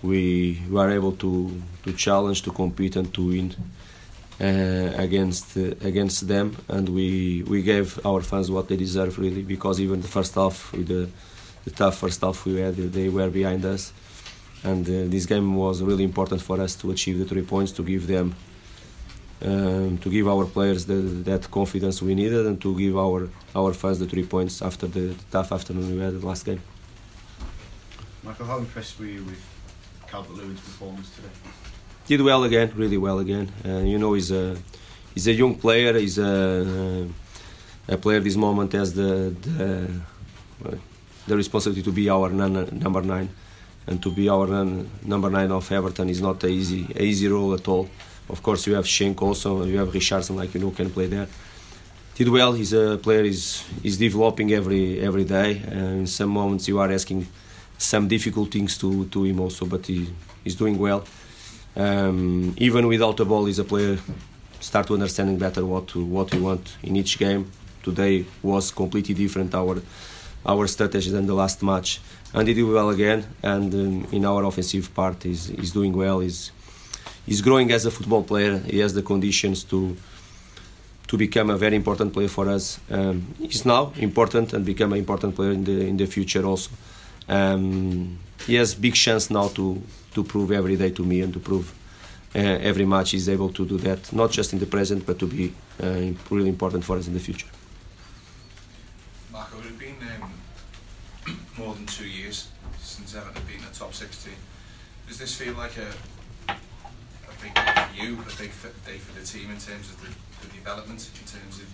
we, 0.02 0.62
were 0.70 0.90
able 0.90 1.12
to, 1.12 1.60
to 1.84 1.92
challenge, 1.92 2.42
to 2.42 2.50
compete, 2.50 2.96
and 2.96 3.12
to 3.14 3.28
win. 3.28 3.54
Uh, 4.40 4.90
against 4.96 5.56
uh, 5.56 5.70
against 5.82 6.26
them, 6.26 6.56
and 6.68 6.88
we 6.88 7.44
we 7.46 7.62
gave 7.62 8.04
our 8.04 8.22
fans 8.22 8.50
what 8.50 8.66
they 8.66 8.76
deserve 8.76 9.16
really 9.16 9.42
because 9.42 9.78
even 9.78 10.00
the 10.00 10.08
first 10.08 10.34
half 10.34 10.72
with 10.72 10.88
the 10.88 11.08
the 11.64 11.70
tough 11.70 11.98
first 11.98 12.20
half 12.20 12.44
we 12.44 12.60
had, 12.60 12.76
they 12.76 13.08
were 13.08 13.30
behind 13.30 13.64
us. 13.64 13.92
And 14.64 14.86
uh, 14.86 15.10
this 15.10 15.26
game 15.26 15.56
was 15.56 15.82
really 15.82 16.04
important 16.04 16.40
for 16.40 16.60
us 16.60 16.76
to 16.76 16.90
achieve 16.90 17.18
the 17.18 17.24
three 17.24 17.42
points, 17.42 17.72
to 17.72 17.82
give 17.82 18.06
them, 18.06 18.34
um, 19.44 19.98
to 19.98 20.08
give 20.08 20.28
our 20.28 20.44
players 20.44 20.86
the, 20.86 20.94
that 21.30 21.50
confidence 21.50 22.00
we 22.00 22.14
needed, 22.14 22.46
and 22.46 22.60
to 22.60 22.76
give 22.78 22.96
our 22.96 23.28
our 23.54 23.72
fans 23.74 23.98
the 23.98 24.06
three 24.06 24.24
points 24.24 24.62
after 24.62 24.86
the, 24.86 25.00
the 25.00 25.24
tough 25.30 25.50
afternoon 25.50 25.96
we 25.96 26.00
had 26.00 26.20
the 26.20 26.26
last 26.26 26.44
game. 26.44 26.62
Michael, 28.22 28.46
how 28.46 28.58
impressed 28.58 29.00
were 29.00 29.06
you 29.06 29.24
with 29.24 29.42
Calvert 30.06 30.36
Lewin's 30.36 30.60
performance 30.60 31.10
today? 31.16 31.34
Did 32.06 32.20
well 32.20 32.44
again, 32.44 32.72
really 32.76 32.98
well 32.98 33.18
again. 33.18 33.50
Uh, 33.64 33.78
you 33.78 33.98
know, 33.98 34.12
he's 34.12 34.30
a 34.30 34.56
he's 35.14 35.26
a 35.26 35.32
young 35.32 35.56
player. 35.56 35.98
He's 35.98 36.18
a 36.18 37.08
a 37.88 37.96
player 37.96 38.20
this 38.20 38.36
moment 38.36 38.72
has 38.74 38.94
the 38.94 39.34
the, 39.42 39.90
the 41.26 41.36
responsibility 41.36 41.82
to 41.82 41.92
be 41.92 42.08
our 42.08 42.28
number 42.30 43.02
nine, 43.02 43.28
and 43.86 44.02
to 44.02 44.10
be 44.10 44.28
our 44.28 44.46
number 45.02 45.30
nine 45.30 45.50
of 45.50 45.70
Everton 45.70 46.08
is 46.08 46.20
not 46.20 46.42
a 46.44 46.48
easy 46.48 46.86
easy 46.98 47.28
role 47.28 47.54
at 47.54 47.66
all. 47.68 47.88
Of 48.28 48.42
course, 48.42 48.66
you 48.66 48.74
have 48.74 48.84
Cenk 48.86 49.20
also, 49.22 49.64
you 49.64 49.78
have 49.78 49.88
Richarlison, 49.92 50.36
like 50.36 50.54
you 50.54 50.60
know, 50.60 50.70
can 50.70 50.90
play 50.90 51.06
there. 51.06 51.28
Did 52.14 52.28
well. 52.28 52.52
He's 52.52 52.72
a 52.72 52.98
player. 52.98 53.24
is 53.24 53.64
is 53.82 53.96
developing 53.98 54.52
every 54.52 55.00
every 55.00 55.24
day. 55.24 55.62
And 55.66 56.00
in 56.00 56.06
some 56.06 56.30
moments, 56.30 56.68
you 56.68 56.78
are 56.78 56.90
asking 56.92 57.26
some 57.78 58.06
difficult 58.06 58.50
things 58.50 58.78
to 58.78 59.06
to 59.06 59.24
him 59.24 59.40
also, 59.40 59.66
but 59.66 59.86
he 59.86 60.08
he's 60.44 60.54
doing 60.54 60.78
well. 60.78 61.04
Um, 61.74 62.54
even 62.58 62.86
without 62.86 63.16
the 63.16 63.24
ball, 63.24 63.46
he's 63.46 63.58
a 63.58 63.64
player. 63.64 63.98
Start 64.60 64.86
to 64.86 64.94
understanding 64.94 65.38
better 65.38 65.64
what 65.64 65.88
to, 65.88 66.04
what 66.04 66.32
we 66.32 66.40
want 66.40 66.76
in 66.82 66.96
each 66.96 67.18
game. 67.18 67.50
Today 67.82 68.24
was 68.42 68.70
completely 68.70 69.14
different. 69.14 69.54
Our 69.54 69.82
our 70.44 70.66
strategy 70.66 71.10
than 71.10 71.26
the 71.26 71.34
last 71.34 71.62
match, 71.62 72.00
and 72.34 72.48
he 72.48 72.54
did 72.54 72.64
well 72.64 72.90
again. 72.90 73.24
And 73.42 73.72
um, 73.74 74.06
in 74.12 74.24
our 74.24 74.44
offensive 74.44 74.92
part, 74.94 75.22
he's, 75.22 75.48
he's 75.48 75.72
doing 75.72 75.92
well. 75.92 76.20
He's 76.20 76.50
he's 77.26 77.40
growing 77.40 77.70
as 77.72 77.86
a 77.86 77.90
football 77.90 78.22
player. 78.22 78.58
He 78.58 78.78
has 78.80 78.94
the 78.94 79.02
conditions 79.02 79.64
to 79.64 79.96
to 81.08 81.16
become 81.18 81.50
a 81.50 81.56
very 81.56 81.76
important 81.76 82.12
player 82.12 82.28
for 82.28 82.48
us. 82.48 82.80
Um, 82.90 83.34
he's 83.38 83.66
now 83.66 83.92
important 83.98 84.52
and 84.54 84.64
become 84.64 84.92
an 84.92 84.98
important 84.98 85.34
player 85.34 85.52
in 85.52 85.64
the 85.64 85.86
in 85.86 85.96
the 85.96 86.06
future 86.06 86.44
also. 86.44 86.70
Um, 87.28 88.18
he 88.46 88.54
has 88.56 88.74
big 88.74 88.94
chance 88.94 89.30
now 89.30 89.48
to 89.48 89.80
to 90.14 90.24
prove 90.24 90.52
every 90.52 90.76
day 90.76 90.90
to 90.90 91.04
me 91.04 91.20
and 91.20 91.32
to 91.32 91.40
prove 91.40 91.72
uh, 92.34 92.38
every 92.38 92.84
match 92.86 93.10
he's 93.10 93.28
able 93.28 93.50
to 93.50 93.66
do 93.66 93.76
that, 93.78 94.12
not 94.12 94.30
just 94.30 94.52
in 94.52 94.58
the 94.58 94.66
present, 94.66 95.04
but 95.06 95.18
to 95.18 95.26
be 95.26 95.52
uh, 95.82 96.12
really 96.30 96.48
important 96.48 96.84
for 96.84 96.96
us 96.96 97.06
in 97.06 97.14
the 97.14 97.20
future. 97.20 97.48
Marco, 99.30 99.58
it 99.58 99.64
had 99.64 99.78
been 99.78 99.96
um, 100.22 100.32
more 101.58 101.74
than 102.44 102.72
since 102.80 103.14
Everton 103.16 103.42
been 103.46 103.56
in 103.56 103.64
the 103.64 103.74
top 103.74 103.94
16. 103.94 104.32
Does 105.08 105.18
this 105.18 105.34
feel 105.34 105.54
like 105.54 105.76
a, 105.76 105.88
a 106.48 107.34
big 107.42 107.54
day 107.54 107.72
for 107.74 107.94
you, 107.94 108.14
a 108.14 108.36
big 108.38 108.52
day 108.86 108.98
for 108.98 109.18
the 109.18 109.26
team 109.26 109.50
in 109.50 109.58
terms 109.58 109.90
of 109.90 110.00
the, 110.00 110.46
the 110.46 110.52
development, 110.54 111.08
in 111.20 111.26
terms 111.26 111.58
of 111.58 111.66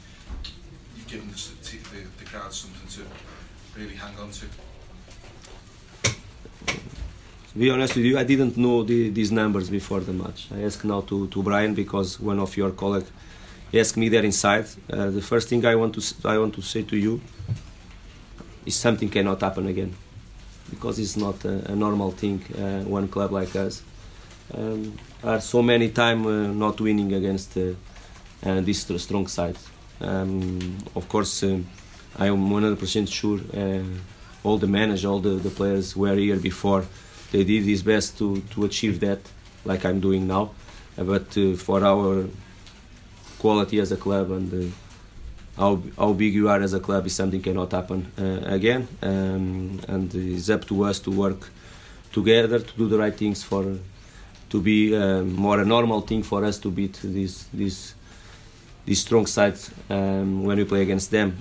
you've 0.97 1.07
given 1.07 1.29
the, 1.29 1.35
the, 1.35 2.01
the 2.19 2.25
crowd 2.25 2.53
something 2.53 2.89
to 2.89 3.03
really 3.79 3.95
hang 3.95 4.17
on 4.19 4.31
to? 4.31 4.47
To 7.53 7.59
be 7.59 7.71
honest 7.71 7.97
with 7.97 8.05
you, 8.05 8.19
I 8.19 8.25
didn't 8.25 8.57
know 8.57 8.83
the, 8.83 9.11
these 9.11 9.33
numbers 9.33 9.71
before 9.71 10.01
the 10.01 10.13
match. 10.13 10.49
I 10.55 10.63
asked 10.63 10.85
now 10.85 11.01
to, 11.03 11.29
to 11.29 11.43
Brian 11.43 11.75
because 11.75 12.21
one 12.21 12.39
of 12.39 12.57
your 12.57 12.71
colleagues 12.71 13.11
asked 13.75 13.97
me 13.97 14.09
there 14.09 14.25
inside. 14.25 14.67
Uh, 14.91 15.11
the 15.11 15.23
first 15.23 15.49
thing 15.49 15.65
I 15.67 15.75
want 15.75 15.95
to 15.95 16.29
I 16.29 16.39
want 16.39 16.55
to 16.55 16.63
say 16.63 16.83
to 16.83 16.97
you 16.97 17.21
is 18.65 18.77
something 18.77 19.09
cannot 19.09 19.41
happen 19.41 19.67
again 19.67 19.95
because 20.71 20.99
it's 20.99 21.17
not 21.17 21.45
a, 21.45 21.73
a 21.73 21.77
normal 21.77 22.11
thing. 22.11 22.43
Uh, 22.55 22.83
one 22.85 23.09
club 23.09 23.33
like 23.33 23.55
us 23.57 23.83
um, 24.55 24.93
are 25.23 25.41
so 25.41 25.63
many 25.63 25.89
time 25.91 26.27
uh, 26.27 26.47
not 26.53 26.81
winning 26.81 27.13
against 27.15 27.57
uh, 27.57 27.75
this 28.43 28.87
strong 28.99 29.27
side. 29.27 29.57
Um, 30.01 30.79
of 30.95 31.09
course, 31.09 31.43
I 31.43 32.27
am 32.27 32.49
100% 32.49 33.09
sure 33.09 33.41
all 34.45 34.59
the 34.59 34.69
managers, 34.69 35.05
all 35.05 35.19
the, 35.19 35.31
the 35.31 35.51
players 35.51 35.97
were 35.97 36.15
here 36.15 36.37
before. 36.37 36.85
They 37.33 37.45
did 37.45 37.65
his 37.65 37.83
best 37.83 38.17
to, 38.19 38.41
to 38.53 38.65
achieve 38.65 39.01
that, 39.01 39.19
like 39.65 39.85
I'm 39.85 40.01
doing 40.01 40.27
now. 40.27 40.51
But 40.97 41.37
for 41.57 41.85
our 41.85 42.27
quality 43.39 43.81
as 43.81 43.93
a 43.93 43.97
club 43.97 44.31
and 44.31 44.73
how, 45.59 45.83
how 45.99 46.13
big 46.13 46.35
you 46.35 46.49
are 46.49 46.61
as 46.61 46.73
a 46.73 46.81
club 46.81 47.07
is 47.07 47.15
something 47.15 47.43
cannot 47.43 47.73
happen 47.73 48.11
uh, 48.19 48.55
again. 48.55 48.87
Um, 49.03 49.81
and 49.89 50.15
it's 50.15 50.49
up 50.51 50.65
to 50.67 50.85
us 50.85 51.01
to 51.01 51.11
work 51.11 51.51
together 52.13 52.61
to 52.61 52.77
do 52.77 52.89
the 52.89 52.99
right 52.99 53.17
things 53.17 53.43
for 53.43 53.65
to 54.51 54.61
be 54.61 54.97
um, 54.97 55.35
more 55.35 55.61
a 55.61 55.65
normal 55.65 56.01
thing 56.01 56.23
for 56.23 56.45
us 56.45 56.59
to 56.59 56.71
beat 56.71 56.99
this 57.03 57.47
this 57.53 57.95
strong 58.95 59.27
side 59.27 59.59
um, 59.91 60.45
when 60.45 60.57
we 60.57 60.65
play 60.65 60.83
against 60.83 61.11
them. 61.11 61.37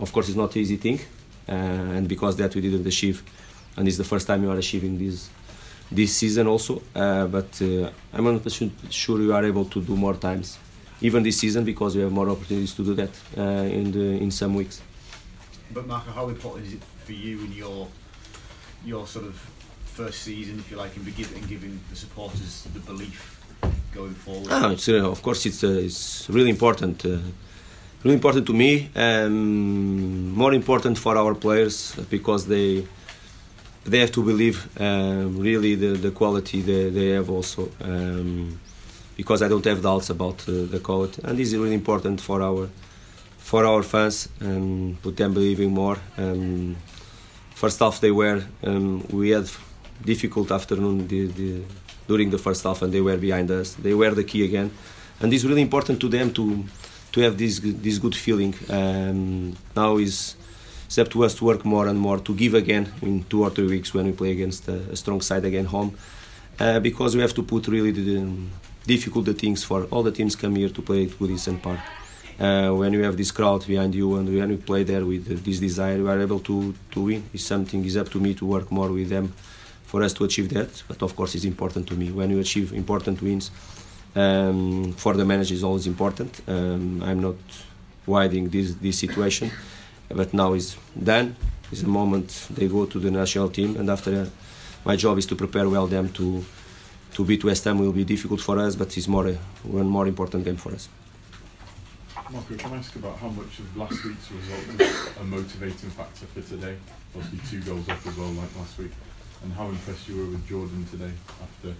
Of 0.00 0.12
course, 0.12 0.28
it's 0.28 0.36
not 0.36 0.54
an 0.54 0.62
easy 0.62 0.76
thing, 0.76 1.00
uh, 1.48 1.96
and 1.96 2.08
because 2.08 2.36
that 2.36 2.54
we 2.54 2.60
didn't 2.62 2.86
achieve, 2.86 3.22
and 3.76 3.86
it's 3.86 3.98
the 3.98 4.04
first 4.04 4.26
time 4.26 4.42
you 4.42 4.50
are 4.50 4.56
achieving 4.56 4.98
this 4.98 5.28
this 5.90 6.14
season 6.16 6.46
also. 6.46 6.82
Uh, 6.94 7.26
but 7.26 7.50
uh, 7.60 7.90
I'm 8.12 8.24
not 8.24 8.50
sure 8.90 9.20
you 9.20 9.34
are 9.34 9.44
able 9.44 9.66
to 9.66 9.82
do 9.82 9.96
more 9.96 10.14
times, 10.14 10.58
even 11.00 11.22
this 11.22 11.38
season, 11.38 11.64
because 11.64 11.96
we 11.96 12.02
have 12.02 12.12
more 12.12 12.28
opportunities 12.28 12.74
to 12.74 12.84
do 12.84 12.94
that 12.94 13.10
uh, 13.36 13.42
in 13.78 13.92
the 13.92 14.22
in 14.22 14.30
some 14.30 14.54
weeks. 14.54 14.80
But 15.72 15.86
Marco, 15.86 16.10
how 16.10 16.28
important 16.28 16.66
is 16.66 16.74
it 16.74 16.82
for 17.04 17.12
you 17.12 17.40
in 17.40 17.52
your 17.52 17.88
your 18.84 19.06
sort 19.06 19.26
of 19.26 19.34
first 19.84 20.22
season, 20.22 20.58
if 20.58 20.70
you 20.70 20.76
like, 20.76 20.94
and, 20.96 21.04
giving, 21.16 21.42
giving 21.48 21.80
the 21.90 21.96
supporters 21.96 22.66
the 22.72 22.80
belief 22.80 23.40
going 23.92 24.14
forward? 24.14 24.48
Ah, 24.50 24.70
it's, 24.70 24.88
uh, 24.88 25.10
of 25.10 25.20
course, 25.22 25.44
it's, 25.46 25.64
uh, 25.64 25.86
it's 25.86 26.28
really 26.30 26.50
important. 26.50 27.04
Uh, 27.04 27.18
really 28.04 28.14
important 28.14 28.46
to 28.46 28.52
me. 28.52 28.90
Um, 28.94 30.32
more 30.34 30.54
important 30.54 30.98
for 30.98 31.16
our 31.16 31.34
players 31.34 31.94
because 32.10 32.46
they 32.46 32.86
they 33.84 33.98
have 33.98 34.12
to 34.12 34.22
believe 34.22 34.68
um, 34.80 35.38
really 35.38 35.74
the, 35.74 35.96
the 35.96 36.10
quality 36.10 36.60
they, 36.60 36.90
they 36.90 37.08
have 37.10 37.30
also. 37.30 37.70
Um, 37.80 38.60
because 39.18 39.42
I 39.42 39.48
don't 39.48 39.64
have 39.64 39.82
doubts 39.82 40.08
about 40.10 40.48
uh, 40.48 40.52
the 40.74 40.78
quality, 40.78 41.20
and 41.24 41.36
this 41.36 41.48
is 41.48 41.56
really 41.58 41.74
important 41.74 42.20
for 42.20 42.40
our 42.40 42.70
for 43.50 43.66
our 43.66 43.82
fans 43.82 44.28
and 44.40 45.02
put 45.02 45.16
them 45.16 45.34
believing 45.34 45.70
more. 45.72 45.98
Um, 46.16 46.76
first 47.62 47.80
half 47.80 48.00
they 48.00 48.12
were 48.12 48.40
um, 48.62 49.04
we 49.10 49.30
had 49.30 49.46
difficult 50.04 50.52
afternoon 50.52 51.08
the, 51.08 51.26
the, 51.26 51.62
during 52.06 52.30
the 52.30 52.38
first 52.38 52.62
half, 52.62 52.80
and 52.82 52.92
they 52.92 53.00
were 53.00 53.16
behind 53.16 53.50
us. 53.50 53.74
They 53.74 53.92
were 53.92 54.14
the 54.14 54.22
key 54.22 54.44
again, 54.44 54.70
and 55.20 55.34
it's 55.34 55.44
really 55.44 55.62
important 55.62 56.00
to 56.00 56.08
them 56.08 56.32
to 56.34 56.64
to 57.12 57.20
have 57.20 57.36
this 57.36 57.60
this 57.62 57.98
good 57.98 58.14
feeling. 58.14 58.54
Um, 58.70 59.56
now 59.74 59.96
is 59.96 60.36
it's 60.86 60.98
up 60.98 61.08
to 61.10 61.24
us 61.24 61.34
to 61.34 61.44
work 61.44 61.64
more 61.64 61.88
and 61.88 61.98
more 61.98 62.18
to 62.18 62.32
give 62.34 62.54
again 62.54 62.84
in 63.02 63.24
two 63.24 63.42
or 63.42 63.50
three 63.50 63.66
weeks 63.66 63.92
when 63.92 64.06
we 64.06 64.12
play 64.12 64.30
against 64.30 64.68
a, 64.68 64.78
a 64.92 64.96
strong 64.96 65.20
side 65.22 65.44
again 65.44 65.64
home, 65.64 65.90
uh, 66.60 66.78
because 66.78 67.16
we 67.16 67.22
have 67.22 67.34
to 67.34 67.42
put 67.42 67.66
really 67.66 67.90
the 67.90 68.24
difficult 68.88 69.24
the 69.26 69.34
things 69.34 69.62
for 69.62 69.84
all 69.92 70.02
the 70.02 70.14
teams 70.18 70.34
come 70.34 70.54
here 70.56 70.70
to 70.70 70.82
play 70.82 71.04
at 71.04 71.10
Goodison 71.18 71.56
Park. 71.66 71.80
Uh, 72.40 72.70
when 72.80 72.92
you 72.92 73.02
have 73.02 73.16
this 73.16 73.30
crowd 73.38 73.66
behind 73.66 73.94
you 73.94 74.16
and 74.16 74.26
when 74.28 74.50
you 74.50 74.58
play 74.70 74.82
there 74.84 75.04
with 75.04 75.44
this 75.44 75.58
desire, 75.58 75.98
we 76.04 76.08
are 76.08 76.20
able 76.20 76.40
to, 76.40 76.74
to 76.92 77.00
win. 77.08 77.22
It's 77.34 77.44
something 77.44 77.84
is 77.84 77.96
up 77.96 78.08
to 78.14 78.18
me 78.20 78.34
to 78.34 78.44
work 78.46 78.70
more 78.70 78.90
with 78.98 79.08
them 79.08 79.26
for 79.90 80.02
us 80.02 80.12
to 80.14 80.24
achieve 80.24 80.48
that. 80.50 80.70
But 80.88 81.02
of 81.02 81.14
course, 81.16 81.34
it's 81.36 81.44
important 81.44 81.86
to 81.88 81.94
me. 81.94 82.06
When 82.10 82.30
you 82.30 82.38
achieve 82.38 82.72
important 82.72 83.20
wins, 83.22 83.50
um, 84.14 84.92
for 84.96 85.14
the 85.14 85.24
manager 85.24 85.54
is 85.54 85.64
always 85.64 85.86
important. 85.86 86.40
Um, 86.46 87.02
I'm 87.02 87.20
not 87.20 87.36
widening 88.06 88.48
this 88.48 88.74
this 88.84 88.98
situation, 89.04 89.50
but 90.20 90.32
now 90.32 90.54
it's 90.54 90.76
done. 91.12 91.36
It's 91.72 91.82
a 91.82 91.92
moment 92.00 92.28
they 92.56 92.68
go 92.68 92.86
to 92.86 92.98
the 92.98 93.10
national 93.10 93.48
team, 93.50 93.76
and 93.78 93.90
after 93.90 94.12
uh, 94.22 94.26
my 94.84 94.96
job 94.96 95.18
is 95.18 95.26
to 95.26 95.36
prepare 95.36 95.68
well 95.68 95.86
them 95.86 96.08
to 96.18 96.44
to 97.14 97.24
beat 97.24 97.44
West 97.44 97.64
Ham 97.64 97.78
will 97.78 97.92
be 97.92 98.04
difficult 98.04 98.40
for 98.40 98.58
us, 98.58 98.76
but 98.76 98.96
it's 98.96 99.08
more 99.08 99.28
one 99.62 99.86
more 99.86 100.06
important 100.06 100.44
game 100.44 100.56
for 100.56 100.72
us. 100.72 100.88
Marco, 102.30 102.54
can 102.56 102.72
I 102.74 102.76
ask 102.76 102.94
about 102.96 103.16
how 103.18 103.28
much 103.28 103.58
of 103.58 103.76
last 103.76 104.04
week's 104.04 104.30
result 104.30 104.78
was 104.78 105.16
a 105.20 105.24
motivating 105.24 105.90
factor 105.90 106.26
for 106.26 106.42
today? 106.42 106.76
Obviously, 107.16 107.40
two 107.58 107.64
goals 107.64 107.88
up 107.88 108.06
as 108.06 108.16
well, 108.16 108.28
like 108.28 108.54
last 108.56 108.78
week 108.78 108.92
and 109.42 109.52
how 109.52 109.68
impressed 109.68 110.08
you 110.08 110.16
were 110.16 110.26
with 110.26 110.46
Jordan 110.48 110.84
today 110.90 111.10
after 111.42 111.74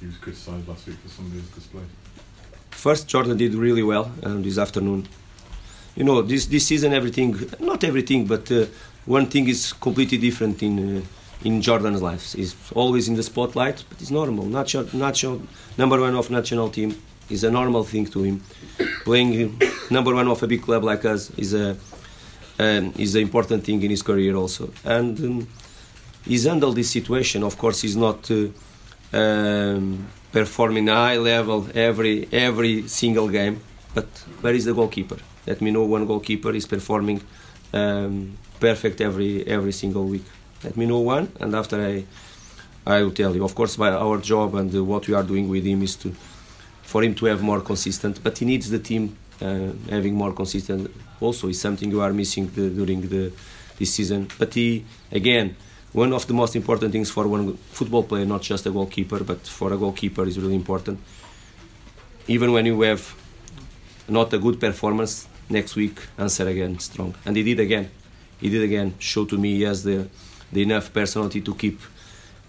he 0.00 0.06
was 0.06 0.16
criticised 0.16 0.66
last 0.68 0.86
week 0.86 0.96
for 0.98 1.08
some 1.08 1.26
of 1.26 1.32
his 1.32 1.48
displays? 1.50 1.86
First, 2.70 3.08
Jordan 3.08 3.36
did 3.36 3.54
really 3.54 3.82
well 3.82 4.10
um, 4.22 4.42
this 4.42 4.58
afternoon. 4.58 5.08
You 5.94 6.04
know, 6.04 6.22
this 6.22 6.46
this 6.46 6.66
season, 6.66 6.92
everything, 6.92 7.36
not 7.60 7.84
everything, 7.84 8.26
but 8.26 8.50
uh, 8.50 8.66
one 9.04 9.26
thing 9.26 9.48
is 9.48 9.74
completely 9.74 10.18
different 10.18 10.62
in 10.62 10.98
uh, 10.98 11.02
in 11.44 11.60
Jordan's 11.60 12.02
life. 12.02 12.32
He's 12.32 12.54
always 12.74 13.08
in 13.08 13.14
the 13.14 13.22
spotlight, 13.22 13.84
but 13.88 14.00
it's 14.00 14.10
normal. 14.10 14.46
National, 14.46 14.86
national 14.96 15.42
number 15.76 16.00
one 16.00 16.14
of 16.14 16.30
national 16.30 16.68
team 16.70 16.94
is 17.28 17.44
a 17.44 17.50
normal 17.50 17.84
thing 17.84 18.06
to 18.06 18.22
him. 18.22 18.42
Playing 19.04 19.60
number 19.90 20.14
one 20.14 20.28
of 20.28 20.42
a 20.42 20.46
big 20.46 20.62
club 20.62 20.84
like 20.84 21.04
us 21.04 21.30
is 21.36 21.54
a 21.54 21.76
um, 22.58 22.92
is 22.98 23.14
an 23.14 23.22
important 23.22 23.64
thing 23.64 23.82
in 23.82 23.90
his 23.90 24.02
career 24.02 24.34
also. 24.36 24.70
And 24.84 25.18
um, 25.20 25.48
he's 26.24 26.44
handled 26.44 26.76
this 26.76 26.90
situation. 26.90 27.42
Of 27.42 27.58
course, 27.58 27.80
he's 27.82 27.96
not 27.96 28.30
uh, 28.30 28.48
um, 29.12 30.06
performing 30.30 30.86
high 30.88 31.16
level 31.16 31.66
every 31.74 32.28
every 32.32 32.88
single 32.88 33.28
game. 33.28 33.60
But 33.94 34.06
where 34.40 34.54
is 34.54 34.64
the 34.64 34.74
goalkeeper? 34.74 35.18
Let 35.46 35.60
me 35.60 35.70
know 35.70 35.84
one 35.84 36.06
goalkeeper 36.06 36.52
is 36.52 36.66
performing 36.66 37.20
um, 37.72 38.38
perfect 38.60 39.00
every 39.00 39.46
every 39.46 39.72
single 39.72 40.04
week. 40.04 40.24
Let 40.64 40.76
me 40.76 40.86
know 40.86 41.00
one, 41.00 41.32
and 41.40 41.54
after 41.54 41.80
I 41.80 42.04
I 42.86 43.02
will 43.02 43.12
tell 43.12 43.34
you. 43.34 43.44
Of 43.44 43.54
course, 43.54 43.76
by 43.76 43.90
our 43.90 44.18
job 44.18 44.54
and 44.54 44.74
uh, 44.74 44.82
what 44.84 45.06
we 45.08 45.14
are 45.14 45.22
doing 45.22 45.48
with 45.48 45.64
him 45.64 45.82
is 45.82 45.96
to 45.96 46.12
for 46.82 47.02
him 47.02 47.14
to 47.16 47.26
have 47.26 47.42
more 47.42 47.60
consistent. 47.60 48.22
But 48.22 48.38
he 48.38 48.44
needs 48.44 48.70
the 48.70 48.78
team 48.78 49.16
uh, 49.40 49.70
having 49.88 50.14
more 50.14 50.32
consistent. 50.32 50.90
Also, 51.20 51.48
is 51.48 51.60
something 51.60 51.90
you 51.90 52.00
are 52.00 52.12
missing 52.12 52.48
the, 52.48 52.70
during 52.70 53.00
the 53.08 53.32
this 53.78 53.94
season. 53.94 54.28
But 54.38 54.54
he 54.54 54.84
again 55.10 55.56
one 55.92 56.12
of 56.12 56.26
the 56.26 56.32
most 56.32 56.56
important 56.56 56.90
things 56.90 57.10
for 57.10 57.26
one 57.28 57.54
football 57.70 58.02
player, 58.02 58.24
not 58.24 58.40
just 58.42 58.64
a 58.66 58.70
goalkeeper, 58.70 59.22
but 59.22 59.46
for 59.46 59.72
a 59.72 59.76
goalkeeper 59.76 60.24
is 60.24 60.38
really 60.38 60.54
important. 60.54 60.98
Even 62.26 62.52
when 62.52 62.64
you 62.66 62.80
have 62.80 63.14
not 64.08 64.32
a 64.32 64.38
good 64.38 64.58
performance, 64.58 65.28
next 65.50 65.76
week 65.76 66.00
answer 66.16 66.48
again 66.48 66.78
strong. 66.78 67.14
And 67.26 67.36
he 67.36 67.42
did 67.42 67.60
again. 67.60 67.90
He 68.40 68.48
did 68.48 68.62
again. 68.62 68.94
Show 68.98 69.26
to 69.26 69.36
me 69.36 69.56
he 69.56 69.62
has 69.62 69.82
the, 69.84 70.08
the 70.52 70.62
enough 70.62 70.92
personality 70.92 71.40
to 71.40 71.54
keep 71.54 71.80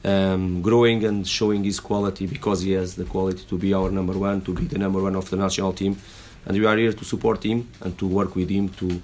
um, 0.04 0.62
growing 0.62 1.04
and 1.06 1.28
showing 1.28 1.64
his 1.64 1.80
quality 1.80 2.28
because 2.28 2.62
he 2.62 2.72
has 2.72 2.96
the 2.96 3.06
quality 3.06 3.44
to 3.46 3.58
be 3.58 3.74
our 3.74 3.90
number 3.90 4.18
one, 4.18 4.42
to 4.42 4.54
be 4.54 4.66
the 4.66 4.78
number 4.78 5.02
one 5.02 5.16
of 5.16 5.30
the 5.30 5.38
national 5.38 5.74
team. 5.74 5.98
And 6.46 6.58
we 6.58 6.66
are 6.66 6.76
here 6.76 6.92
to 6.92 7.06
support 7.06 7.44
him 7.44 7.70
and 7.82 7.98
to 8.00 8.06
work 8.08 8.36
with 8.36 8.50
him 8.50 8.70
to 8.70 9.02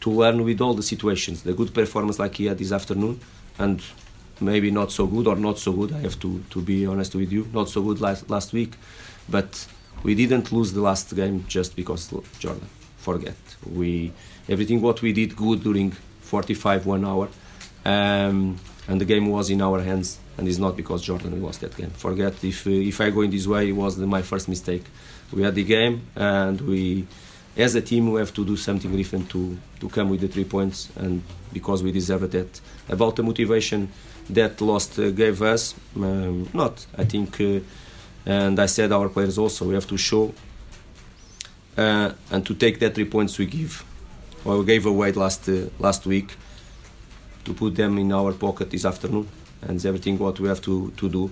to 0.00 0.10
learn 0.10 0.42
with 0.44 0.60
all 0.62 0.74
the 0.74 0.82
situations. 0.82 1.42
The 1.42 1.52
good 1.52 1.74
performance 1.74 2.18
like 2.18 2.34
he 2.34 2.46
had 2.46 2.56
this 2.58 2.72
afternoon 2.72 3.20
and 3.58 3.82
maybe 4.40 4.70
not 4.70 4.90
so 4.90 5.06
good 5.06 5.26
or 5.26 5.36
not 5.36 5.58
so 5.58 5.72
good. 5.72 5.92
I 5.92 5.98
have 6.00 6.18
to, 6.20 6.42
to 6.50 6.60
be 6.62 6.86
honest 6.86 7.14
with 7.14 7.30
you, 7.30 7.46
not 7.52 7.68
so 7.68 7.82
good 7.82 8.00
last 8.00 8.28
last 8.30 8.52
week, 8.52 8.72
but 9.28 9.66
we 10.02 10.14
didn't 10.14 10.50
lose 10.52 10.72
the 10.72 10.80
last 10.80 11.14
game 11.14 11.44
just 11.46 11.76
because 11.76 12.12
Jordan. 12.38 12.68
Forget 12.96 13.36
we 13.72 14.12
everything 14.48 14.80
what 14.80 15.00
we 15.00 15.12
did 15.12 15.34
good 15.36 15.62
during 15.62 15.92
45 16.20 16.86
one 16.86 17.04
hour, 17.04 17.28
um, 17.84 18.58
and 18.88 19.00
the 19.00 19.04
game 19.04 19.28
was 19.28 19.50
in 19.50 19.62
our 19.62 19.80
hands, 19.80 20.18
and 20.36 20.48
it's 20.48 20.58
not 20.58 20.76
because 20.76 21.02
Jordan 21.02 21.40
lost 21.42 21.60
that 21.60 21.76
game. 21.76 21.90
Forget 21.90 22.42
if 22.44 22.66
uh, 22.66 22.70
if 22.70 23.00
I 23.00 23.10
go 23.10 23.22
in 23.22 23.30
this 23.30 23.46
way, 23.46 23.68
it 23.68 23.72
was 23.72 23.98
my 23.98 24.22
first 24.22 24.48
mistake. 24.48 24.84
We 25.32 25.42
had 25.42 25.54
the 25.54 25.64
game 25.64 26.02
and 26.16 26.60
we 26.60 27.06
as 27.56 27.74
a 27.74 27.80
team 27.80 28.10
we 28.12 28.20
have 28.20 28.32
to 28.34 28.44
do 28.44 28.56
something 28.56 28.94
different 28.96 29.28
to, 29.30 29.56
to 29.80 29.88
come 29.88 30.08
with 30.10 30.20
the 30.20 30.28
three 30.28 30.44
points 30.44 30.88
and 30.96 31.22
because 31.52 31.82
we 31.82 31.92
deserve 31.92 32.30
that 32.30 32.60
about 32.88 33.16
the 33.16 33.22
motivation 33.22 33.90
that 34.28 34.60
lost 34.60 34.98
uh, 34.98 35.10
gave 35.10 35.42
us 35.42 35.74
um, 35.96 36.48
not 36.54 36.86
i 36.96 37.04
think 37.04 37.40
uh, 37.40 37.58
and 38.26 38.58
i 38.60 38.66
said 38.66 38.92
our 38.92 39.08
players 39.08 39.36
also 39.36 39.66
we 39.66 39.74
have 39.74 39.86
to 39.86 39.96
show 39.96 40.32
uh, 41.76 42.12
and 42.30 42.46
to 42.46 42.54
take 42.54 42.78
that 42.78 42.94
three 42.94 43.04
points 43.04 43.38
we 43.38 43.46
give 43.46 43.84
or 44.44 44.58
we 44.58 44.64
gave 44.64 44.86
away 44.86 45.10
last 45.12 45.48
uh, 45.48 45.66
last 45.78 46.06
week 46.06 46.36
to 47.50 47.54
put 47.54 47.74
them 47.74 47.98
in 47.98 48.12
our 48.12 48.32
pocket 48.32 48.70
this 48.70 48.84
afternoon 48.84 49.26
and 49.66 49.84
everything 49.84 50.18
what 50.18 50.38
we 50.40 50.48
have 50.48 50.60
to, 50.68 50.90
to 50.96 51.08
do 51.08 51.30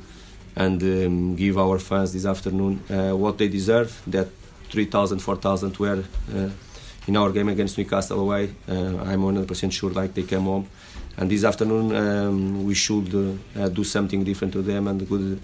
and 0.57 0.83
um, 0.83 1.37
give 1.37 1.57
our 1.57 1.79
fans 1.79 2.13
this 2.13 2.27
afternoon 2.27 2.73
uh, 2.91 3.17
what 3.17 3.39
they 3.39 3.49
deserve 3.49 3.91
that 4.07 4.29
3,000, 4.71 5.19
4,000 5.21 5.77
were 5.79 6.05
uh, 6.35 6.51
in 7.07 7.17
our 7.17 7.31
game 7.31 7.49
against 7.49 7.79
Newcastle 7.79 8.21
away. 8.21 8.55
Uh, 8.69 8.99
I'm 9.11 9.23
100% 9.23 9.73
sure 9.73 9.91
like 9.91 10.13
they 10.15 10.25
came 10.25 10.43
home. 10.43 10.69
And 11.17 11.31
this 11.31 11.45
afternoon 11.45 11.95
um, 11.97 12.65
we 12.65 12.75
should 12.75 13.09
uh, 13.57 13.69
do 13.69 13.85
something 13.85 14.25
different 14.25 14.53
to 14.53 14.63
them 14.63 14.89
and 14.89 15.09
good 15.09 15.41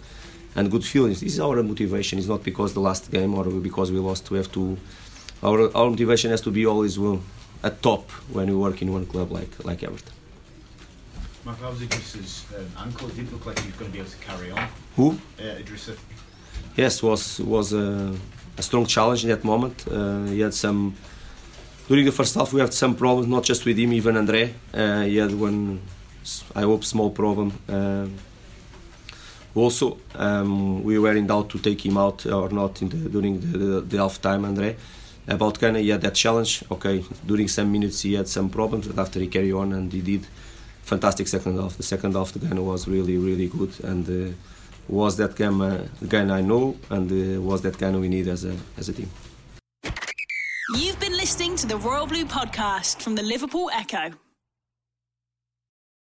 and 0.57 0.71
good 0.71 0.85
feelings. 0.85 1.21
This 1.21 1.35
is 1.35 1.41
our 1.41 1.63
motivation. 1.63 2.19
It's 2.19 2.29
not 2.29 2.43
because 2.45 2.75
the 2.75 2.81
last 2.81 3.11
game 3.11 3.35
or 3.35 3.45
because 3.69 3.91
we 3.91 3.99
lost. 3.99 4.31
We 4.31 4.39
have 4.39 4.53
to 4.53 4.77
our 5.43 5.59
our 5.77 5.89
motivation 5.91 6.31
has 6.31 6.43
to 6.43 6.51
be 6.51 6.65
always 6.67 6.97
well, 6.99 7.21
at 7.63 7.83
top 7.83 8.05
when 8.37 8.47
we 8.47 8.57
work 8.67 8.83
in 8.83 8.93
one 8.93 9.07
club 9.07 9.33
like 9.33 9.53
like 9.65 9.83
Everton. 9.83 10.24
Mark, 11.44 11.59
how's 11.61 11.78
Idrissa's 11.83 12.46
um, 12.57 12.87
ankle? 12.87 13.07
It 13.09 13.16
didn't 13.16 13.33
look 13.33 13.44
like 13.44 13.59
he 13.59 13.66
was 13.66 13.76
going 13.76 13.90
to 13.90 13.92
be 13.92 14.00
able 14.00 14.11
to 14.11 14.16
carry 14.16 14.50
on. 14.50 14.66
Who? 14.96 15.18
Uh. 15.38 15.61
Yes, 16.74 17.02
was 17.02 17.38
was 17.40 17.74
a, 17.74 18.14
a 18.57 18.62
strong 18.62 18.87
challenge 18.87 19.24
in 19.24 19.30
that 19.30 19.44
moment. 19.44 19.85
Uh, 19.87 20.24
he 20.24 20.40
had 20.40 20.54
some 20.54 20.94
during 21.87 22.07
the 22.07 22.12
first 22.12 22.35
half. 22.35 22.54
We 22.54 22.61
had 22.61 22.72
some 22.72 22.94
problems, 22.94 23.28
not 23.28 23.44
just 23.44 23.66
with 23.66 23.76
him, 23.76 23.92
even 23.92 24.16
Andre. 24.16 24.54
Uh, 24.72 25.02
he 25.02 25.18
had 25.18 25.35
one, 25.35 25.83
I 26.57 26.62
hope, 26.62 26.83
small 26.83 27.11
problem. 27.11 27.52
Uh, 27.68 28.07
also, 29.54 29.98
um, 30.14 30.83
we 30.83 30.98
were 30.98 31.14
in 31.14 31.26
doubt 31.26 31.50
to 31.50 31.59
take 31.59 31.85
him 31.85 31.98
out 31.98 32.24
or 32.24 32.48
not 32.48 32.76
the, 32.76 32.87
during 32.87 33.40
the, 33.40 33.59
the, 33.59 33.80
the 33.83 33.98
half 33.98 34.20
time, 34.22 34.46
Andre. 34.46 34.76
About 35.28 35.59
Gana, 35.61 35.78
he 35.78 35.90
had 35.90 36.00
that 36.00 36.14
challenge. 36.14 36.64
Okay, 36.70 37.04
during 37.26 37.48
some 37.48 37.70
minutes 37.70 38.00
he 38.00 38.14
had 38.14 38.28
some 38.28 38.48
problems, 38.48 38.88
but 38.88 38.98
after 38.98 39.20
he 39.20 39.26
carried 39.26 39.52
on 39.52 39.74
and 39.74 39.92
he 39.92 40.00
did 40.00 40.26
fantastic 40.85 41.27
second 41.29 41.59
half. 41.59 41.77
The 41.77 41.83
second 41.83 42.14
half, 42.14 42.33
the 42.33 42.38
Gana 42.38 42.62
was 42.62 42.87
really, 42.87 43.16
really 43.16 43.49
good 43.49 43.73
and 43.85 44.09
uh, 44.09 44.35
was 44.88 45.16
that 45.16 45.35
game 45.37 45.61
uh, 45.61 45.79
Gana 46.09 46.35
I 46.35 46.40
know 46.42 46.77
and 46.90 47.11
uh, 47.11 47.40
was 47.40 47.62
that 47.62 47.79
Gana 47.79 47.99
we 47.99 48.09
need 48.09 48.29
as 48.29 48.44
a 48.44 48.55
as 48.77 48.88
a 48.88 48.92
team. 48.92 49.11
You've 50.77 50.99
been 51.01 51.16
listening 51.16 51.57
to 51.57 51.66
the 51.66 51.77
Royal 51.77 52.07
Blue 52.07 52.25
podcast 52.25 53.03
from 53.03 53.14
the 53.14 53.23
Liverpool 53.23 53.70
Echo. 53.73 54.14